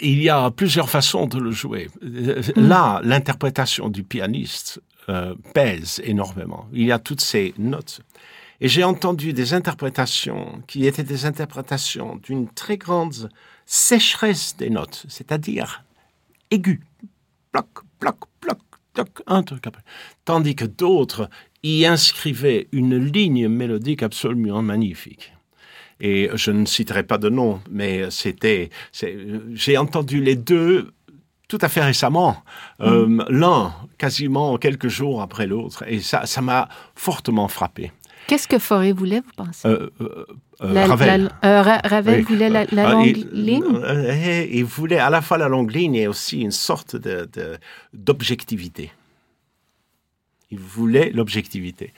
il 0.00 0.22
y 0.22 0.30
a 0.30 0.50
plusieurs 0.50 0.88
façons 0.88 1.26
de 1.26 1.38
le 1.38 1.50
jouer. 1.50 1.90
Euh, 2.02 2.40
Là, 2.56 3.00
l'interprétation 3.04 3.90
du 3.90 4.02
pianiste 4.02 4.80
euh, 5.08 5.34
pèse 5.54 6.00
énormément. 6.04 6.68
Il 6.72 6.86
y 6.86 6.92
a 6.92 6.98
toutes 6.98 7.20
ces 7.20 7.54
notes. 7.58 8.02
Et 8.60 8.68
j'ai 8.68 8.84
entendu 8.84 9.32
des 9.32 9.54
interprétations 9.54 10.62
qui 10.66 10.86
étaient 10.86 11.04
des 11.04 11.24
interprétations 11.24 12.16
d'une 12.16 12.48
très 12.48 12.76
grande 12.76 13.30
sécheresse 13.64 14.56
des 14.56 14.68
notes, 14.68 15.06
c'est-à-dire 15.08 15.84
aiguë, 16.50 16.80
ploc, 17.52 17.66
ploc, 17.98 18.16
ploc, 18.40 18.58
ploc, 18.92 19.08
un 19.26 19.42
truc 19.42 19.66
après. 19.66 19.82
Tandis 20.24 20.56
que 20.56 20.66
d'autres 20.66 21.30
y 21.62 21.86
inscrivaient 21.86 22.68
une 22.72 22.96
ligne 22.96 23.48
mélodique 23.48 24.02
absolument 24.02 24.62
magnifique. 24.62 25.32
Et 26.00 26.30
je 26.34 26.50
ne 26.50 26.64
citerai 26.64 27.02
pas 27.02 27.18
de 27.18 27.28
nom, 27.28 27.60
mais 27.70 28.10
c'était, 28.10 28.70
j'ai 29.52 29.76
entendu 29.76 30.22
les 30.22 30.34
deux 30.34 30.92
tout 31.50 31.58
à 31.60 31.68
fait 31.68 31.82
récemment, 31.82 32.36
euh, 32.80 33.22
l'un 33.28 33.72
quasiment 33.98 34.56
quelques 34.56 34.88
jours 34.88 35.20
après 35.20 35.46
l'autre, 35.46 35.84
et 35.86 36.00
ça, 36.00 36.24
ça 36.24 36.40
m'a 36.40 36.68
fortement 36.94 37.48
frappé. 37.48 37.92
Qu'est-ce 38.28 38.46
que 38.46 38.58
Forêt 38.60 38.92
voulait, 38.92 39.20
vous 39.20 39.32
pensez? 39.44 39.66
Euh, 39.66 39.90
euh, 40.00 40.24
Ravel. 40.86 41.30
Ravel 41.42 42.22
voulait 42.22 42.48
la, 42.48 42.60
Ah, 42.76 42.92
longue 42.92 43.16
il, 43.16 43.28
ligne? 43.32 43.64
il 44.52 44.64
voulait 44.64 44.98
à 45.00 45.10
la 45.10 45.20
fois 45.20 45.36
la 45.38 45.48
longue 45.48 45.72
ligne 45.74 45.96
et 45.96 46.06
aussi 46.06 46.40
une 46.40 46.52
sorte 46.52 46.94
de- 46.96 47.28
de- 47.32 47.58
d'objectivité. 47.92 48.92
Il 50.52 50.58
voulait 50.58 51.10
l'objectivité. 51.14 51.92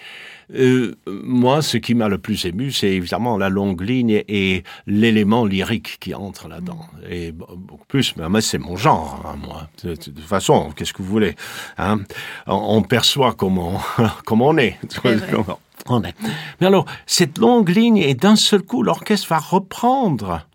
Euh, 0.55 0.95
moi, 1.07 1.63
ce 1.63 1.79
qui 1.79 1.95
m'a 1.95 2.09
le 2.09 2.19
plus 2.19 2.45
ému, 2.45 2.71
c'est 2.71 2.91
évidemment 2.91 3.39
la 3.39 3.49
longue 3.49 3.81
ligne 3.81 4.23
et 4.29 4.63
l'élément 4.87 5.47
lyrique 5.47 5.97
qui 6.01 6.15
entre 6.15 6.49
là-dedans. 6.49 6.87
Et 7.09 7.33
b- 7.33 7.45
beaucoup 7.57 7.87
plus, 7.87 8.15
mais 8.17 8.41
c'est 8.43 8.59
mon 8.59 8.77
genre, 8.77 9.25
hein, 9.27 9.39
moi. 9.43 9.69
De, 9.85 9.95
toute 9.97 10.21
façon, 10.21 10.71
qu'est-ce 10.77 10.93
que 10.93 11.03
vous 11.03 11.09
voulez 11.09 11.35
hein 11.79 12.01
on, 12.47 12.83
perçoit 12.83 13.33
comment, 13.33 13.81
comment 14.27 14.49
on 14.49 14.59
est. 14.59 14.79
on 15.87 16.03
est. 16.05 16.15
Mais 16.61 16.67
alors, 16.67 16.85
cette 17.07 17.39
longue 17.39 17.71
ligne, 17.71 17.97
et 17.97 18.15
d'un 18.15 18.37
seul 18.37 18.63
coup, 18.63 18.83
l'orchestre 18.83 19.29
va 19.29 19.39
reprendre 19.39 20.47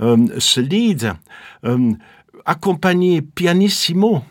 euh, 0.00 0.26
ce 0.38 0.60
lead 0.60 1.12
euh, 1.64 1.92
accompagné 2.44 3.22
pianissimo. 3.22 4.24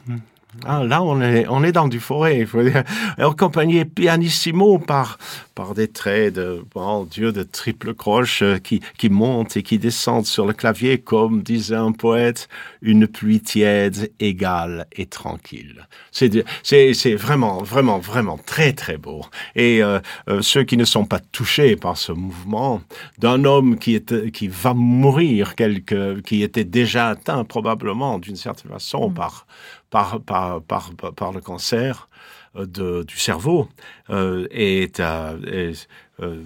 Ah, 0.65 0.83
là, 0.83 1.03
on 1.03 1.21
est, 1.21 1.45
on 1.47 1.63
est 1.63 1.71
dans 1.71 1.87
du 1.87 1.99
forêt. 1.99 2.39
Il 2.39 2.47
faut 2.47 2.63
dire, 2.63 2.83
accompagné 3.17 3.85
pianissimo 3.85 4.79
par, 4.79 5.17
par 5.55 5.73
des 5.73 5.87
traits 5.87 6.35
de, 6.35 6.63
bon 6.73 7.03
Dieu, 7.05 7.31
de 7.31 7.43
triple 7.43 7.93
croche 7.93 8.41
euh, 8.41 8.57
qui, 8.57 8.81
qui 8.97 9.09
montent 9.09 9.57
et 9.57 9.63
qui 9.63 9.77
descendent 9.77 10.25
sur 10.25 10.45
le 10.45 10.53
clavier 10.53 10.99
comme 10.99 11.41
disait 11.41 11.75
un 11.75 11.91
poète, 11.91 12.47
une 12.81 13.07
pluie 13.07 13.41
tiède, 13.41 14.11
égale 14.19 14.87
et 14.91 15.05
tranquille. 15.05 15.87
C'est, 16.11 16.45
c'est, 16.63 16.93
c'est 16.93 17.15
vraiment, 17.15 17.63
vraiment, 17.63 17.99
vraiment 17.99 18.37
très, 18.37 18.73
très 18.73 18.97
beau. 18.97 19.25
Et 19.55 19.81
euh, 19.83 19.99
euh, 20.29 20.41
ceux 20.41 20.63
qui 20.63 20.77
ne 20.77 20.85
sont 20.85 21.05
pas 21.05 21.19
touchés 21.19 21.75
par 21.75 21.97
ce 21.97 22.11
mouvement 22.11 22.81
d'un 23.17 23.45
homme 23.45 23.77
qui, 23.77 23.95
est, 23.95 24.31
qui 24.31 24.47
va 24.47 24.73
mourir, 24.73 25.55
quelque, 25.55 26.19
qui 26.21 26.43
était 26.43 26.63
déjà 26.63 27.09
atteint 27.09 27.43
probablement 27.43 28.19
d'une 28.19 28.35
certaine 28.35 28.71
façon 28.71 29.09
par, 29.09 29.27
par, 29.27 29.47
par, 29.89 30.19
par, 30.21 30.61
par, 30.61 30.91
par 31.15 31.31
le 31.31 31.41
cancer 31.41 32.07
euh, 32.55 32.65
de, 32.65 33.03
du 33.03 33.17
cerveau, 33.17 33.67
euh, 34.09 34.47
est, 34.51 34.99
euh, 34.99 35.37
est, 35.45 35.87
euh, 36.21 36.43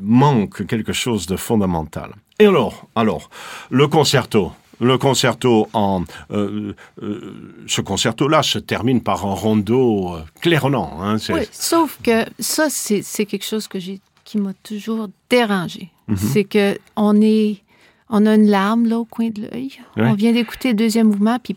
manque 0.00 0.66
quelque 0.66 0.92
chose 0.92 1.26
de 1.26 1.36
fondamental. 1.36 2.14
Et 2.38 2.46
alors, 2.46 2.86
alors, 2.94 3.30
le 3.70 3.86
concerto. 3.88 4.52
Le 4.82 4.96
concerto 4.96 5.68
en 5.74 6.04
ce 6.30 7.80
concerto-là 7.82 8.42
se 8.42 8.58
termine 8.58 9.02
par 9.02 9.26
un 9.26 9.34
rondo 9.34 10.16
claironnant. 10.40 11.02
Hein, 11.02 11.16
Oui, 11.28 11.42
sauf 11.52 11.98
que 12.02 12.24
ça, 12.38 12.68
c'est 12.70 13.26
quelque 13.26 13.44
chose 13.44 13.68
que 13.68 13.78
j'ai 13.78 14.00
qui 14.24 14.38
m'a 14.38 14.54
toujours 14.62 15.08
dérangé. 15.28 15.90
Mhm. 16.08 16.16
C'est 16.16 16.44
que 16.44 16.78
on 16.96 17.20
est, 17.20 17.62
on 18.08 18.24
a 18.26 18.34
une 18.36 18.48
larme 18.48 18.86
là 18.86 18.98
au 19.00 19.04
coin 19.04 19.28
de 19.28 19.42
l'œil. 19.42 19.72
Ouais. 19.96 20.06
On 20.06 20.14
vient 20.14 20.32
d'écouter 20.32 20.68
le 20.68 20.74
deuxième 20.74 21.08
mouvement, 21.08 21.38
puis 21.42 21.56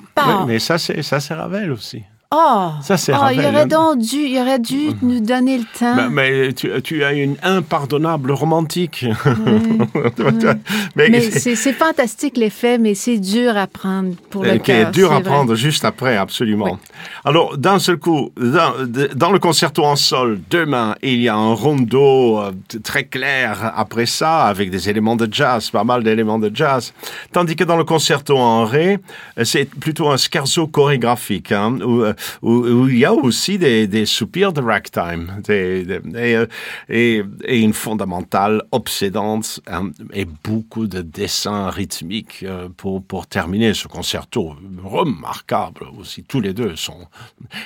Oui, 0.00 0.06
Bam! 0.16 0.46
mais 0.46 0.58
ça 0.58 0.78
c'est 0.78 1.34
Ravel 1.34 1.72
aussi. 1.72 2.04
Oh! 2.32 2.70
Ça, 2.82 2.96
c'est 2.96 3.12
Oh, 3.14 3.26
il 3.32 3.38
aurait 3.40 3.60
hein. 3.62 3.66
donc 3.66 3.98
dû, 3.98 4.16
il 4.16 4.38
aurait 4.40 4.58
dû 4.58 4.90
nous 5.02 5.20
donner 5.20 5.58
le 5.58 5.64
temps. 5.78 5.94
Mais, 5.94 6.08
mais 6.46 6.52
tu, 6.52 6.70
tu 6.82 7.04
as 7.04 7.12
une 7.12 7.36
impardonnable 7.42 8.32
romantique. 8.32 9.04
mais 10.96 11.08
Mais 11.08 11.20
c'est- 11.20 11.54
fantastique 11.72 12.36
l'effet, 12.36 12.78
mais 12.78 12.94
c'est 12.94 13.18
dur 13.18 13.56
à 13.56 13.66
prendre 13.66 14.14
pour 14.30 14.42
le 14.44 14.50
Euh, 14.52 14.58
qui 14.58 14.70
est 14.72 14.90
dur 14.90 15.10
à 15.12 15.20
vrai. 15.20 15.24
prendre 15.24 15.54
juste 15.54 15.84
après, 15.84 16.16
absolument. 16.16 16.72
Oui. 16.72 16.78
Alors, 17.24 17.56
d'un 17.56 17.78
seul 17.78 17.96
coup, 17.98 18.30
dans, 18.36 19.30
le 19.30 19.38
concerto 19.38 19.84
en 19.84 19.96
sol, 19.96 20.40
demain, 20.50 20.94
il 21.02 21.20
y 21.20 21.28
a 21.28 21.34
un 21.36 21.54
rondo 21.54 22.38
euh, 22.40 22.52
très 22.82 23.04
clair 23.04 23.72
après 23.76 24.06
ça, 24.06 24.44
avec 24.44 24.70
des 24.70 24.88
éléments 24.88 25.16
de 25.16 25.28
jazz, 25.30 25.70
pas 25.70 25.84
mal 25.84 26.02
d'éléments 26.02 26.38
de 26.38 26.50
jazz. 26.54 26.92
Tandis 27.32 27.56
que 27.56 27.64
dans 27.64 27.76
le 27.76 27.84
concerto 27.84 28.36
en 28.36 28.64
ré, 28.64 28.98
c'est 29.42 29.68
plutôt 29.68 30.08
un 30.10 30.16
scherzo 30.16 30.66
chorégraphique, 30.66 31.52
hein, 31.52 31.78
où, 31.84 32.02
euh, 32.02 32.14
où, 32.42 32.50
où 32.52 32.88
il 32.88 32.98
y 32.98 33.04
a 33.04 33.12
aussi 33.12 33.58
des, 33.58 33.86
des 33.86 34.06
soupirs 34.06 34.52
de 34.52 34.60
ragtime, 34.60 35.40
des, 35.44 35.84
des- 35.84 36.00
et, 36.16 36.36
euh, 36.36 36.46
et, 36.88 37.22
et 37.44 37.60
une 37.60 37.72
fondamentale 37.72 38.62
obsédante, 38.72 39.60
hein, 39.66 39.90
et 40.12 40.24
beaucoup 40.24 40.86
de 40.86 41.00
dessins 41.02 41.70
rythmiques 41.70 42.42
euh, 42.44 42.68
pour, 42.76 43.02
pour 43.04 43.26
terminer 43.26 43.74
ce 43.74 43.88
concerto 43.88 44.54
remarquable 44.82 45.86
aussi. 45.98 46.22
Tous 46.24 46.40
les 46.40 46.52
deux 46.52 46.76
sont. 46.76 47.06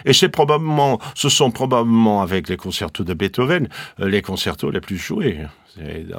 Et 0.05 0.13
c'est 0.13 0.29
probablement, 0.29 0.99
ce 1.15 1.29
sont 1.29 1.51
probablement 1.51 2.23
avec 2.23 2.49
les 2.49 2.57
concertos 2.57 3.05
de 3.05 3.15
Beethoven 3.15 3.69
euh, 4.01 4.09
les 4.09 4.23
concertos 4.23 4.71
les 4.71 4.81
plus 4.81 4.97
joués. 4.99 5.39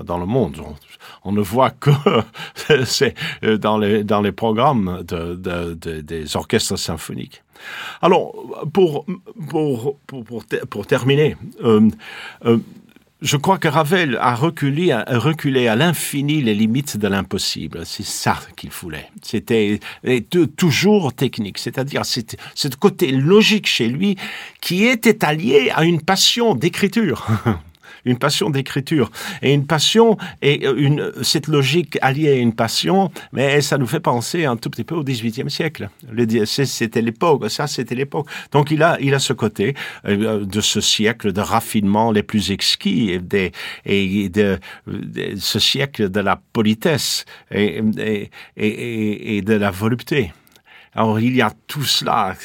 Dans 0.06 0.18
le 0.18 0.26
monde. 0.26 0.56
On, 0.66 0.74
on 1.30 1.32
ne 1.34 1.42
voit 1.42 1.72
que 1.72 1.90
c'est 2.86 3.14
dans 3.60 3.78
les, 3.78 4.06
dans 4.06 4.22
les 4.22 4.32
programmes 4.32 5.04
de, 5.06 5.36
de- 5.36 5.74
de- 5.74 6.00
des 6.00 6.38
orchestres 6.38 6.78
symphoniques. 6.80 7.44
Alors, 8.02 8.34
pour, 8.74 9.06
pour, 9.50 9.98
pour, 10.08 10.24
pour, 10.26 10.46
ter- 10.46 10.66
pour 10.68 10.88
terminer, 10.88 11.36
euh, 11.64 11.90
euh, 12.46 12.58
je 13.22 13.36
crois 13.36 13.58
que 13.58 13.68
Ravel 13.68 14.18
a 14.22 14.34
reculé, 14.34 14.94
a 14.94 15.04
reculé 15.20 15.68
à 15.68 15.76
l'infini 15.76 16.42
les 16.42 16.54
limites 16.56 16.96
de 16.96 17.08
l'impossible. 17.10 17.82
C'est 17.86 18.06
ça 18.06 18.38
qu'il 18.56 18.70
voulait. 18.70 19.08
C'était 19.22 19.80
toujours 20.56 21.12
technique, 21.14 21.58
c'est-à-dire 21.58 22.06
c'est 22.06 22.38
ce 22.56 22.70
côté 22.70 23.12
logique 23.12 23.68
chez 23.68 23.88
lui 23.90 24.16
qui 24.62 24.86
était 24.86 25.26
allié 25.26 25.70
à 25.76 25.84
une 25.84 26.02
passion 26.02 26.56
d'écriture. 26.56 27.28
Une 28.06 28.18
passion 28.18 28.50
d'écriture 28.50 29.12
et 29.42 29.54
une 29.54 29.66
passion 29.66 30.18
et 30.42 30.66
une 30.66 31.12
cette 31.22 31.48
logique 31.48 31.98
alliée 32.02 32.30
à 32.30 32.36
une 32.36 32.54
passion, 32.54 33.12
mais 33.32 33.62
ça 33.62 33.78
nous 33.78 33.88
fait 33.88 34.00
penser 34.00 34.46
un 34.46 34.58
tout 34.58 34.70
petit 34.70 34.84
peu 34.84 34.96
au 34.96 35.04
XVIIIe 35.04 35.50
siècle. 35.50 35.90
C'était 36.46 37.02
l'époque, 37.02 37.50
ça 37.50 37.68
c'était 37.68 37.96
l'époque. 37.96 38.28
Donc 38.52 38.72
il 38.72 38.84
a 38.84 38.98
il 39.00 39.14
a 39.14 39.20
ce 39.20 39.34
côté 39.34 39.76
euh, 40.06 40.46
de 40.46 40.62
ce 40.62 40.82
siècle 40.82 41.32
de 41.32 41.42
raffinement 41.42 42.12
les 42.12 42.24
plus 42.24 42.52
exquis 42.52 43.12
et, 43.12 43.20
de, 44.30 44.60
ce 45.38 45.60
siècle 45.60 46.10
de 46.10 46.20
la 46.20 46.42
politesse 46.54 47.26
et 47.52 47.82
de 47.82 49.54
la 49.54 49.72
volupté. 49.72 50.32
Alors 50.96 51.20
il 51.20 51.36
y 51.36 51.42
a 51.42 51.52
tout 51.68 51.84
cela 51.84 52.36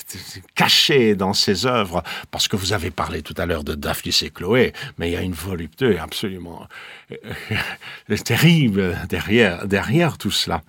caché 0.55 1.14
dans 1.14 1.32
ses 1.32 1.66
œuvres, 1.66 2.03
parce 2.30 2.49
que 2.49 2.57
vous 2.57 2.72
avez 2.72 2.90
parlé 2.90 3.22
tout 3.22 3.34
à 3.38 3.47
l'heure 3.47 3.64
de 3.64 3.74
Daphnis 3.74 4.20
et 4.22 4.30
Chloé, 4.30 4.72
mais 4.99 5.11
il 5.11 5.12
y 5.14 5.16
a 5.16 5.22
une 5.22 5.32
volupté 5.32 5.99
absolument 5.99 6.66
euh, 7.12 8.16
terrible 8.24 8.97
derrière, 9.09 9.66
derrière 9.66 10.18
tout 10.18 10.30
cela. 10.30 10.62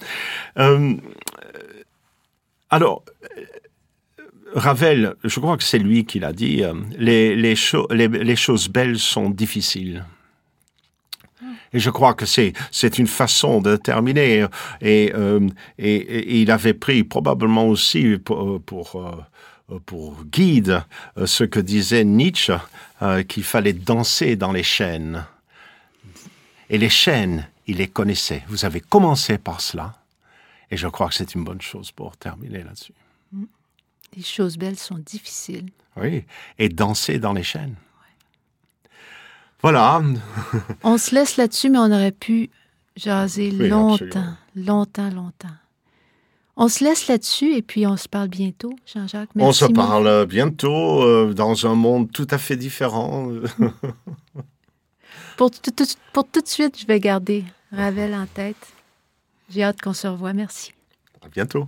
Euh, 0.57 0.95
alors, 2.69 3.03
Ravel, 4.53 5.15
je 5.23 5.39
crois 5.39 5.57
que 5.57 5.63
c'est 5.63 5.80
lui 5.80 6.05
qui 6.05 6.19
l'a 6.19 6.34
dit, 6.34 6.63
euh, 6.63 6.73
les 6.97 8.36
choses 8.36 8.69
belles 8.69 8.99
sont 8.99 9.30
difficiles. 9.30 10.05
Et 11.74 11.80
je 11.80 11.89
crois 11.89 12.13
que 12.13 12.26
c'est 12.26 12.53
c'est 12.72 12.99
une 12.99 13.07
façon 13.07 13.61
de 13.61 13.76
terminer. 13.76 14.47
Et, 14.82 15.11
euh, 15.13 15.47
et, 15.78 15.95
et 15.95 16.41
il 16.41 16.51
avait 16.51 16.74
pris 16.74 17.03
probablement 17.03 17.68
aussi 17.68 18.18
pour, 18.18 18.61
pour, 18.61 18.95
euh, 19.72 19.80
pour 19.86 20.24
guide 20.26 20.84
euh, 21.18 21.26
ce 21.26 21.43
que 21.43 21.59
disait 21.59 22.03
Nietzsche, 22.03 22.53
euh, 23.01 23.24
qu'il 23.24 23.43
fallait 23.43 23.74
danser 23.74 24.36
dans 24.36 24.51
les 24.51 24.63
chaînes. 24.63 25.26
Et 26.70 26.78
les 26.78 26.89
chaînes, 26.89 27.47
il 27.68 27.78
les 27.78 27.88
connaissait. 27.88 28.43
Vous 28.47 28.66
avez 28.66 28.80
commencé 28.80 29.38
par 29.38 29.61
cela. 29.61 29.95
Et 30.72 30.78
je 30.78 30.88
crois 30.88 31.09
que 31.09 31.16
c'est 31.16 31.36
une 31.36 31.43
bonne 31.43 31.61
chose 31.61 31.91
pour 31.91 32.18
terminer 32.18 32.63
là-dessus. 32.63 32.93
Les 34.16 34.24
choses 34.24 34.57
belles 34.57 34.80
sont 34.80 34.97
difficiles. 34.97 35.70
Oui, 35.97 36.24
et 36.57 36.70
danser 36.70 37.20
dans 37.20 37.34
les 37.34 37.43
chaînes. 37.43 37.76
Voilà. 39.66 39.99
On 40.84 40.99
se 40.99 41.16
laisse 41.16 41.38
là-dessus, 41.38 41.72
mais 41.72 41.80
on 41.80 41.91
aurait 41.91 42.11
pu 42.11 42.51
jaser 42.95 43.49
Oui, 43.49 43.68
longtemps, 43.68 44.36
longtemps, 44.55 45.09
longtemps. 45.09 45.57
On 46.55 46.68
se 46.68 46.84
laisse 46.84 47.07
là-dessus 47.07 47.55
et 47.55 47.63
puis 47.63 47.88
on 47.88 47.97
se 47.97 48.07
parle 48.07 48.28
bientôt, 48.28 48.76
Jean-Jacques. 48.86 49.32
On 49.36 49.51
se 49.53 49.66
parle 49.66 50.28
bientôt 50.28 51.01
euh, 51.01 51.34
dans 51.34 51.66
un 51.66 51.74
monde 51.74 52.11
tout 52.11 52.28
à 52.30 52.38
fait 52.38 52.57
différent. 52.57 53.28
pour, 55.36 55.49
tout, 55.49 55.74
pour 56.13 56.28
tout 56.30 56.41
de 56.41 56.47
suite, 56.47 56.80
je 56.80 56.86
vais 56.86 56.99
garder 56.99 57.43
Ravel 57.72 58.13
en 58.13 58.28
tête. 58.28 58.68
J'ai 59.49 59.63
hâte 59.63 59.82
qu'on 59.82 59.93
se 59.93 60.05
revoie. 60.05 60.34
Merci. 60.34 60.74
À 61.26 61.28
bientôt. 61.28 61.68